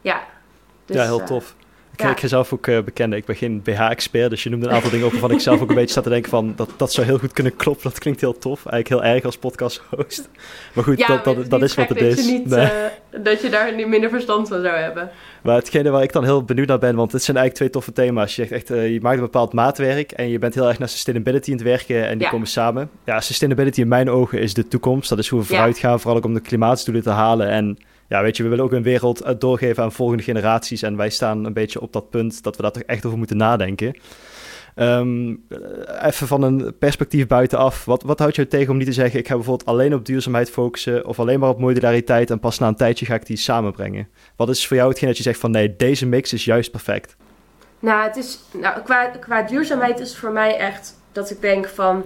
[0.01, 0.23] Ja.
[0.85, 1.55] Dus, ja, heel tof.
[1.95, 2.27] Ik, ja.
[2.27, 5.11] zelf ook eh, bekennen, ik ben geen BH-expert, dus je noemde een aantal dingen op
[5.11, 7.33] waarvan ik zelf ook een beetje sta te denken van, dat, dat zou heel goed
[7.33, 8.65] kunnen kloppen, dat klinkt heel tof.
[8.65, 10.29] Eigenlijk heel erg als podcast-host.
[10.73, 12.25] Maar goed, ja, dat, dat, het is wat het is.
[12.25, 12.65] Je niet, Nee.
[12.65, 15.09] eh, dat je daar niet minder verstand van zou hebben.
[15.41, 18.01] Maar hetgene waar ik dan heel benieuwd naar ben, want dit zijn eigenlijk twee toffe
[18.03, 18.35] thema's.
[18.35, 20.89] Je zegt echt, eh, je maakt een bepaald maatwerk en je bent heel erg naar
[20.89, 22.29] sustainability aan het werken en die Ja.
[22.29, 22.89] komen samen.
[23.05, 25.09] Ja, sustainability in mijn ogen is de toekomst.
[25.09, 27.47] Dat is hoe we vooruit gaan, vooral ook om de klimaatdoelen te halen.
[27.49, 27.77] En
[28.13, 30.81] ja, weet je, we willen ook een wereld eh, doorgeven aan volgende generaties.
[30.81, 33.37] En wij staan een beetje op dat punt dat we daar toch echt over moeten
[33.37, 33.95] nadenken.
[34.75, 35.57] Ehm, eh,
[36.07, 37.85] even van een perspectief buitenaf.
[37.85, 40.49] Wat, wat houdt jou tegen om niet te zeggen: ik ga bijvoorbeeld alleen op duurzaamheid
[40.49, 41.05] focussen.
[41.05, 42.29] of alleen maar op modulariteit.
[42.31, 44.07] en pas na een tijdje ga ik die samenbrengen?
[44.35, 47.15] Wat is voor jou hetgeen dat je zegt van nee, deze mix is juist perfect?
[47.79, 48.81] Nou, het is, nou
[49.19, 52.05] qua, duurzaamheid is voor mij echt dat ik denk van...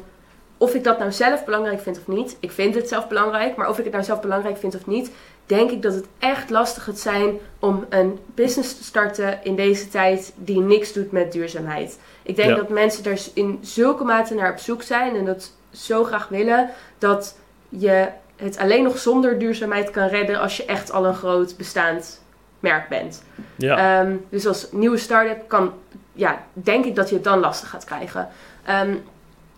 [0.60, 2.38] Of ik dat nou zelf belangrijk vind of niet.
[2.40, 3.56] Ik vind het zelf belangrijk.
[3.56, 5.12] Maar of ik het nou zelf belangrijk vind of niet...
[5.48, 9.90] Denk ik dat het echt lastig gaat zijn om een business te starten in deze
[9.90, 12.00] tijd die niks doet met duurzaamheid.
[12.24, 12.56] Ik denk Ja.
[12.56, 16.70] dat mensen er in zulke mate naar op zoek zijn en dat zo graag willen
[16.98, 17.38] dat
[17.70, 22.22] je het alleen nog zonder duurzaamheid kan redden als je echt al een groot bestaand
[22.60, 23.24] merk bent.
[23.56, 25.74] Ja, Ehm, dus als nieuwe start-up kan,
[26.14, 28.28] ja, denk ik dat je het dan lastig gaat krijgen.
[28.66, 28.96] Ehm,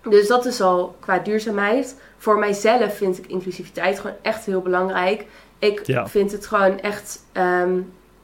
[0.09, 1.95] dus dat is al qua duurzaamheid.
[2.17, 5.25] Voor mijzelf vind ik inclusiviteit gewoon echt heel belangrijk.
[5.59, 6.07] Ik Ja.
[6.07, 7.79] vind het gewoon echt, ehm,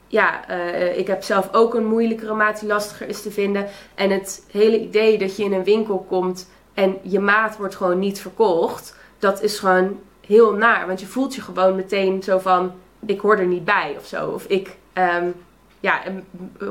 [0.06, 3.66] ja, eh, ik heb zelf ook een moeilijkere maat die lastiger is te vinden.
[3.94, 7.98] En het hele idee dat je in een winkel komt en je maat wordt gewoon
[7.98, 10.86] niet verkocht, dat is gewoon heel naar.
[10.86, 12.72] Want je voelt je gewoon meteen zo van,
[13.06, 14.30] ik hoor er niet bij of zo.
[14.30, 15.34] Of ik, um,
[15.80, 16.00] ja,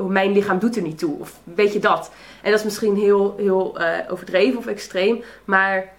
[0.08, 1.18] mijn lichaam doet er niet toe.
[1.20, 2.10] Of weet je dat.
[2.42, 5.22] En dat is misschien heel, heel uh, overdreven of extreem.
[5.44, 5.92] Maar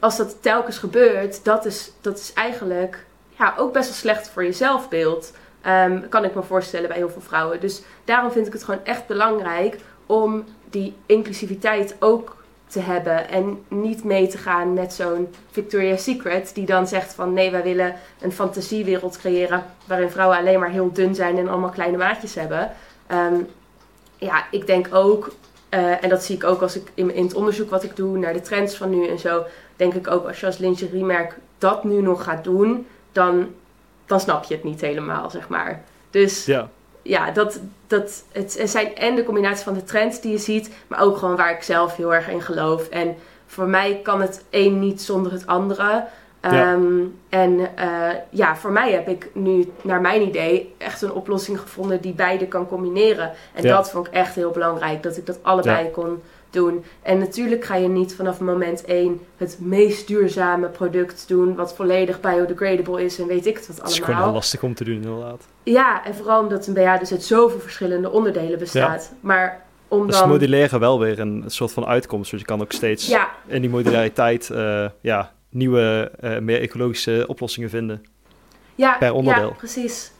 [0.00, 3.04] als dat telkens gebeurt, dat is, dat is eigenlijk
[3.40, 5.32] ja, ook best wel slecht voor je zelfbeeld.
[5.66, 7.60] Um, kan ik me voorstellen bij heel veel vrouwen.
[7.60, 9.76] Dus daarom vind ik het gewoon echt belangrijk
[10.06, 12.36] om die inclusiviteit ook
[12.66, 13.28] te hebben.
[13.28, 17.62] En niet mee te gaan met zo'n Victoria's Secret die dan zegt van nee, wij
[17.62, 22.34] willen een fantasiewereld creëren waarin vrouwen alleen maar heel dun zijn en allemaal kleine maatjes
[22.34, 22.70] hebben.
[23.12, 23.48] Um,
[24.16, 25.34] ja, ik denk ook,
[25.70, 28.18] uh, en dat zie ik ook als ik in, in, het onderzoek wat ik doe
[28.18, 29.44] naar de trends van nu en zo,
[29.76, 33.48] denk ik ook als je als lingeriemerk dat nu nog gaat doen, dan
[34.10, 35.82] dan snap je het niet helemaal, zeg maar.
[36.10, 36.68] Dus ja,
[37.02, 41.00] ja dat, dat, het, zijn en de combinatie van de trends die je ziet, maar
[41.00, 42.88] ook gewoon waar ik zelf heel erg in geloof.
[42.88, 46.04] En voor mij kan het een niet zonder het andere.
[46.40, 51.60] Ehm, en uh, ja, voor mij heb ik nu, naar mijn idee, echt een oplossing
[51.60, 53.32] gevonden die beide kan combineren.
[53.54, 56.84] En dat vond ik echt heel belangrijk, dat ik dat allebei kon doen.
[57.02, 62.20] En natuurlijk ga je niet vanaf moment 1 het meest duurzame product doen, wat volledig
[62.20, 63.92] biodegradable is en weet ik het wat allemaal.
[63.92, 65.46] Het is gewoon heel lastig om te doen, inderdaad.
[65.62, 69.12] Ja, en vooral omdat een BH dus uit zoveel verschillende onderdelen bestaat.
[69.20, 70.28] Maar om dus dan...
[70.28, 72.30] moduleren wel weer een soort van uitkomst.
[72.30, 73.30] Dus je kan ook steeds ja.
[73.46, 78.02] in die modulariteit uh, ja, nieuwe, uh, meer ecologische oplossingen vinden.
[78.74, 79.48] Ja, per onderdeel.
[79.48, 80.12] Ja, precies.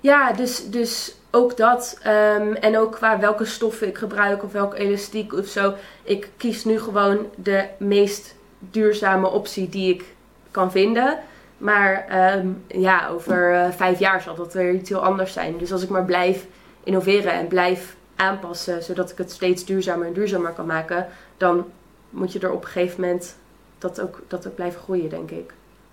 [0.00, 1.98] Ja, dus, dus ook dat.
[2.06, 5.74] Um, en ook qua welke stoffen ik gebruik of welke elastiek of zo.
[6.02, 10.04] Ik kies nu gewoon de meest duurzame optie die ik
[10.50, 11.18] kan vinden.
[11.58, 12.06] Maar
[12.36, 15.58] um, ja, over uh, vijf jaar zal dat weer iets heel anders zijn.
[15.58, 16.46] Dus als ik maar blijf
[16.84, 21.06] innoveren en blijf aanpassen, zodat ik het steeds duurzamer en duurzamer kan maken,
[21.36, 21.64] dan
[22.10, 23.36] moet je er op een gegeven moment
[23.78, 25.52] dat ook, dat ook blijven groeien, denk ik.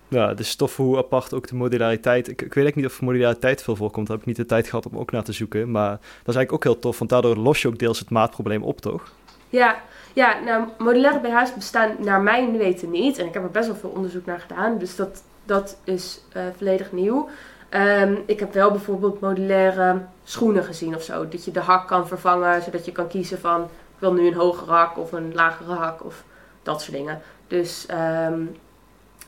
[0.10, 2.28] Ja, de stof hoe apart ook de modulariteit.
[2.28, 4.08] Ik, ik weet ook niet of modulariteit veel voorkomt.
[4.08, 5.72] Daar heb ik niet de tijd gehad om ook naar te zoeken.
[5.72, 8.64] Maar dat is eigenlijk ook heel tof, want daardoor los je ook deels het maatprobleem
[8.64, 9.12] op, toch?
[9.50, 9.82] Ja,
[10.14, 13.18] ja nou, modulaire BH's bestaan naar mijn weten niet.
[13.18, 14.78] En ik heb er best wel veel onderzoek naar gedaan.
[14.78, 17.30] Dus dat, dat is uh, volledig nieuw.
[17.74, 21.28] Um, ik heb wel bijvoorbeeld modulaire schoenen gezien of zo.
[21.28, 23.64] Dat je de hak kan vervangen, zodat je kan kiezen van...
[23.64, 26.24] ik wil nu een hogere hak of een lagere hak of
[26.64, 27.22] dat soort dingen.
[27.48, 28.56] Dus um,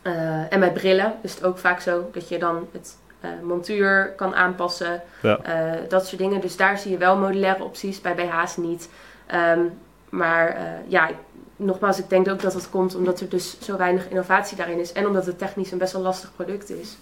[0.03, 4.13] uh, en met brillen is het ook vaak zo dat je dan het uh, montuur
[4.15, 5.01] kan aanpassen.
[5.21, 5.39] Ja.
[5.47, 6.41] Uh, dat soort dingen.
[6.41, 8.89] Dus daar zie je wel modulaire opties, bij BH's niet.
[9.33, 9.79] Um,
[10.09, 11.09] maar ja,
[11.55, 14.91] nogmaals, ik denk ook dat dat komt omdat er dus zo weinig innovatie daarin is.
[14.91, 16.97] En omdat het technisch een best wel lastig product is.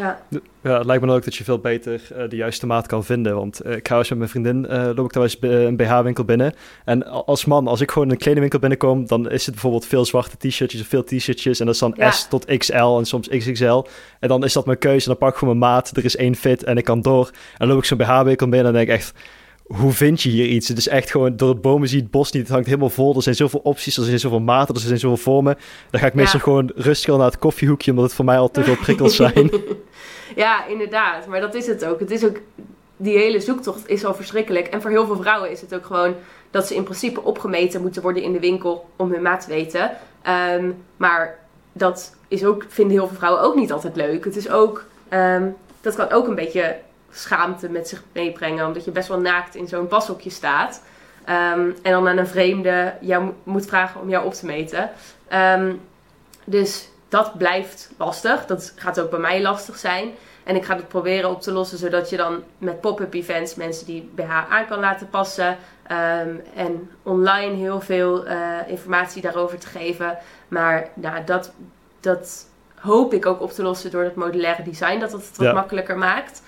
[0.00, 0.20] Ja.
[0.62, 3.04] ja, het lijkt me dan ook dat je veel beter uh, de juiste maat kan
[3.04, 3.34] vinden.
[3.34, 6.52] Want uh, ik ga eens met mijn vriendin, uh, loop ik trouwens een BH-winkel binnen.
[6.84, 10.04] En als man, als ik gewoon in een kledingwinkel binnenkom, dan is het bijvoorbeeld veel
[10.04, 11.60] zwarte t-shirtjes of veel t-shirtjes.
[11.60, 12.10] En dat is dan ja.
[12.10, 13.82] S tot XL en soms XXL.
[14.20, 15.96] En dan is dat mijn keuze en dan pak ik gewoon mijn maat.
[15.96, 17.26] Er is één fit en ik kan door.
[17.26, 19.14] En dan loop ik zo'n BH-winkel binnen en denk ik echt
[19.76, 20.68] hoe vind je hier iets?
[20.68, 22.42] Het is echt gewoon, door het bomen zie je het bos niet.
[22.42, 23.16] Het hangt helemaal vol.
[23.16, 25.58] Er zijn zoveel opties, er zijn zoveel maten, er zijn zoveel vormen.
[25.90, 28.64] Dan ga ik meestal gewoon rustig naar het koffiehoekje, omdat het voor mij al te
[28.64, 29.50] veel prikkels zijn.
[30.36, 31.26] ja, inderdaad.
[31.26, 32.00] Maar dat is het ook.
[32.00, 32.36] Het is ook,
[32.96, 34.66] die hele zoektocht is al verschrikkelijk.
[34.66, 36.14] En voor heel veel vrouwen is het ook gewoon
[36.50, 39.90] dat ze in principe opgemeten moeten worden in de winkel om hun maat te weten.
[40.58, 41.38] Um, maar
[41.72, 44.24] dat is ook, vinden heel veel vrouwen ook niet altijd leuk.
[44.24, 46.76] Het is ook, um, dat kan ook een beetje
[47.10, 48.66] schaamte met zich meebrengen.
[48.66, 50.82] Omdat je best wel naakt in zo'n pashokje staat.
[51.28, 54.90] Um, en dan aan een vreemde jou moet vragen om jou op te meten.
[55.32, 55.80] Um,
[56.44, 58.46] dus dat blijft lastig.
[58.46, 60.10] Dat gaat ook bij mij lastig zijn.
[60.44, 63.86] En ik ga het proberen op te lossen zodat je dan met pop-up events mensen
[63.86, 65.48] die BH aan kan laten passen.
[65.48, 68.32] Um, en online heel veel uh,
[68.66, 70.18] informatie daarover te geven.
[70.48, 71.52] Maar nou, dat,
[72.00, 75.46] dat hoop ik ook op te lossen door het modulaire design, dat het het wat
[75.46, 75.52] ja.
[75.52, 76.42] makkelijker maakt.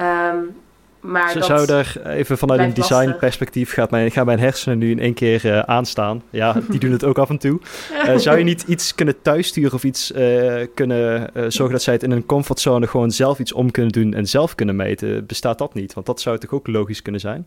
[0.00, 0.56] Um,
[1.00, 4.90] maar Zo, zou er even vanuit een design perspectief gaat mijn, gaan mijn hersenen nu
[4.90, 6.22] in één keer uh, aanstaan.
[6.30, 7.60] Ja, die doen het ook af en toe.
[8.06, 12.02] Uh, zou je niet iets kunnen thuissturen of iets uh, kunnen zorgen dat zij het
[12.02, 15.26] in een comfortzone gewoon zelf iets om kunnen doen en zelf kunnen meten?
[15.26, 15.94] Bestaat dat niet?
[15.94, 17.46] Want dat zou toch ook logisch kunnen zijn?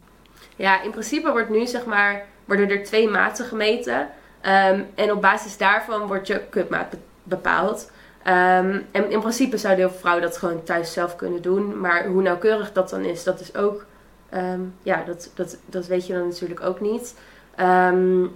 [0.55, 3.99] Ja, in principe wordt nu zeg maar, worden er twee maten gemeten.
[3.99, 7.91] Um, en op basis daarvan wordt je cupmaat bepaald.
[8.27, 11.79] Um, en in principe zouden heel veel vrouwen dat gewoon thuis zelf kunnen doen.
[11.79, 13.85] Maar hoe nauwkeurig dat dan is, dat is ook.
[14.33, 17.15] Um, ja, dat, dat, dat weet je dan natuurlijk ook niet.
[17.59, 18.31] Um,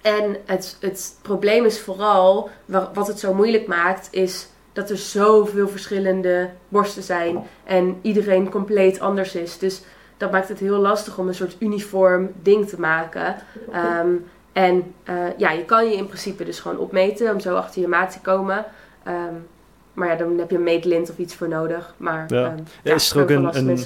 [0.00, 2.50] en het, het probleem is vooral,
[2.94, 9.00] wat het zo moeilijk maakt, is dat er zoveel verschillende borsten zijn en iedereen compleet
[9.00, 9.58] anders is.
[9.58, 9.82] Dus
[10.16, 13.36] dat maakt het heel lastig om een soort uniform ding te maken.
[13.72, 14.08] Ehm,
[14.52, 17.88] en uh, ja, je kan je in principe dus gewoon opmeten om zo achter je
[17.88, 18.64] maat te komen.
[19.10, 19.46] Um,
[19.92, 21.94] maar ja, dan heb je een meetlint of iets voor nodig.
[21.96, 22.44] Maar ja.
[22.44, 23.78] Um, ja, is er ook een, een,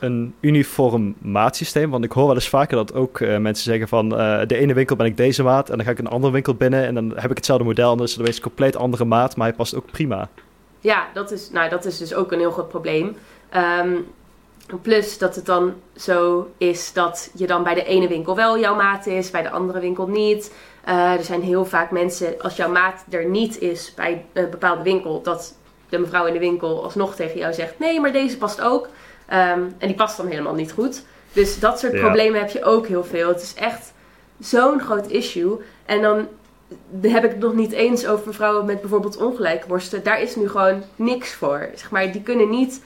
[0.00, 1.90] een, uniform maatsysteem?
[1.90, 4.20] Want ik hoor wel eens vaker dat ook uh, mensen zeggen van...
[4.20, 6.54] Uh, de ene winkel ben ik deze maat en dan ga ik een andere winkel
[6.54, 6.86] binnen...
[6.86, 9.36] en dan heb ik hetzelfde model en dan is het een compleet andere maat...
[9.36, 10.28] maar hij past ook prima.
[10.80, 13.16] Ja, dat is, nou, dat is dus ook een heel groot probleem.
[13.56, 14.06] Um,
[14.82, 18.74] Plus dat het dan zo is dat je dan bij de ene winkel wel jouw
[18.74, 20.54] maat is, bij de andere winkel niet.
[20.88, 24.82] Uh, er zijn heel vaak mensen, als jouw maat er niet is bij een bepaalde
[24.82, 25.54] winkel, dat
[25.88, 28.84] de mevrouw in de winkel alsnog tegen jou zegt: nee, maar deze past ook.
[28.84, 31.04] Um, en die past dan helemaal niet goed.
[31.32, 33.28] Dus dat soort problemen heb je ook heel veel.
[33.28, 33.92] Het is echt
[34.38, 35.56] zo'n groot issue.
[35.84, 36.28] En dan
[37.00, 40.02] heb ik het nog niet eens over vrouwen met bijvoorbeeld ongelijke borsten.
[40.02, 41.68] Daar is nu gewoon niks voor.
[41.74, 42.82] Zeg maar, die kunnen niet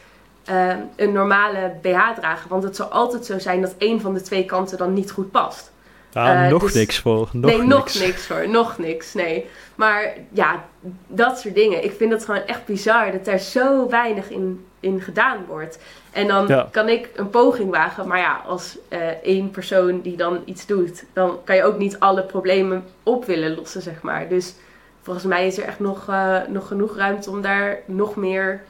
[0.50, 2.48] uh, een normale BH dragen.
[2.48, 5.30] Want het zal altijd zo zijn dat één van de twee kanten dan niet goed
[5.30, 5.71] past.
[6.12, 7.28] Ah, uh, nog dus, niks voor.
[7.32, 7.68] Nog nee, niks.
[7.68, 8.48] nog niks voor.
[8.48, 9.46] Nog niks, nee.
[9.74, 10.64] Maar ja,
[11.06, 11.84] dat soort dingen.
[11.84, 15.78] Ik vind het gewoon echt bizar dat er zo weinig in, in gedaan wordt.
[16.10, 16.68] En dan ja.
[16.70, 18.08] kan ik een poging wagen.
[18.08, 21.98] Maar ja, als uh, één persoon die dan iets doet, dan kan je ook niet
[21.98, 24.28] alle problemen op willen lossen, zeg maar.
[24.28, 24.54] Dus
[25.02, 28.62] volgens mij is er echt nog, uh, nog genoeg ruimte om daar nog meer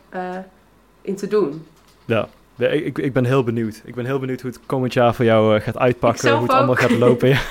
[1.02, 1.66] in te doen.
[2.04, 2.28] Ja,
[2.70, 3.82] ik, ik ben heel benieuwd.
[3.84, 6.50] Ik ben heel benieuwd hoe het komend jaar voor jou uh, gaat uitpakken, hoe het
[6.50, 6.56] ook.
[6.56, 7.28] allemaal gaat lopen.
[7.28, 7.40] ja.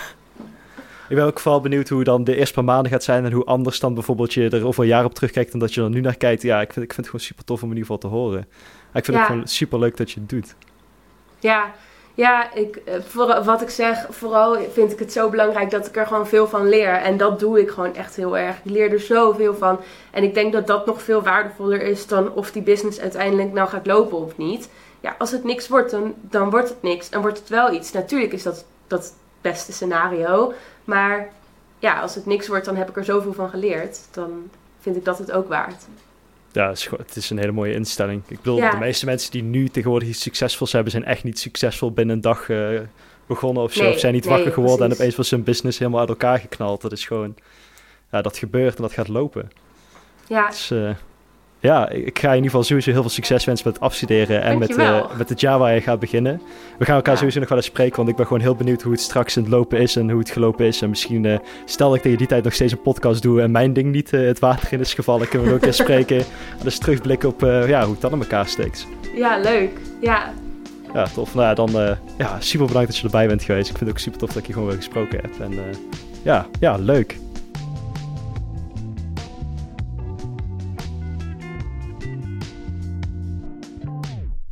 [1.09, 3.45] Ik ben ook vooral benieuwd hoe dan de eerste paar maanden gaat zijn en hoe
[3.45, 6.01] anders dan bijvoorbeeld je er over een jaar op terugkijkt en dat je er nu
[6.01, 6.41] naar kijkt.
[6.41, 8.39] Ja, ik vind, ik vind het gewoon super tof om in ieder geval te horen.
[8.93, 9.17] Ik vind ja.
[9.17, 10.55] het gewoon super leuk dat je het doet.
[11.39, 11.73] Ja,
[12.13, 15.95] ja, ik, eh, voor, wat ik zeg, vooral vind ik het zo belangrijk dat ik
[15.95, 16.93] er gewoon veel van leer.
[16.93, 18.55] En dat doe ik gewoon echt heel erg.
[18.63, 19.79] Ik leer er zoveel van.
[20.11, 23.69] En ik denk dat dat nog veel waardevoller is dan of die business uiteindelijk nou
[23.69, 24.69] gaat lopen of niet.
[25.01, 27.09] Ja, als het niks wordt, dan, dan wordt het niks.
[27.09, 27.91] En wordt het wel iets.
[27.91, 30.53] Natuurlijk is dat, dat het beste scenario.
[30.83, 31.29] Maar
[31.79, 33.99] ja, als het niks wordt, dan heb ik er zoveel van geleerd.
[34.11, 34.49] Dan
[34.79, 35.85] vind ik dat het ook waard.
[36.51, 38.21] Ja, het is, een hele mooie instelling.
[38.27, 41.91] Ik bedoel, de meeste mensen die nu tegenwoordig iets succesvols hebben, zijn echt niet succesvol
[41.91, 42.79] binnen een dag uh,
[43.25, 43.83] begonnen of zo.
[43.83, 44.97] Nee, of zijn niet nee, wakker geworden precies.
[44.97, 46.81] en opeens was hun business helemaal uit elkaar geknald.
[46.81, 47.35] Dat is gewoon,
[48.11, 49.51] ja, dat gebeurt en dat gaat lopen.
[50.27, 50.47] Ja.
[50.47, 50.89] Dus, uh,
[51.61, 54.57] ja, ik ga in ieder geval sowieso heel veel succes wensen met het afstuderen en
[54.57, 56.41] met, uh, met het jaar waar je gaat beginnen.
[56.77, 57.17] We gaan elkaar ja.
[57.17, 59.43] sowieso nog wel eens spreken, want ik ben gewoon heel benieuwd hoe het straks in
[59.43, 60.81] het lopen is en hoe het gelopen is.
[60.81, 63.51] En misschien, uh, stel dat ik tegen die tijd nog steeds een podcast doe en
[63.51, 66.17] mijn ding niet uh, het water in is gevallen, kunnen we ook eens spreken.
[66.17, 68.87] En dus terugblikken op ja, hoe het dan in elkaar steekt.
[69.15, 69.79] Ja, leuk.
[70.01, 70.33] Ja.
[70.93, 71.35] Ja, tof.
[71.35, 73.69] Nou ja, dan ja, super bedankt dat je erbij bent geweest.
[73.69, 75.39] Ik vind het ook super tof dat ik je gewoon weer gesproken heb.
[75.39, 75.59] En
[76.23, 77.17] ja, ja, leuk.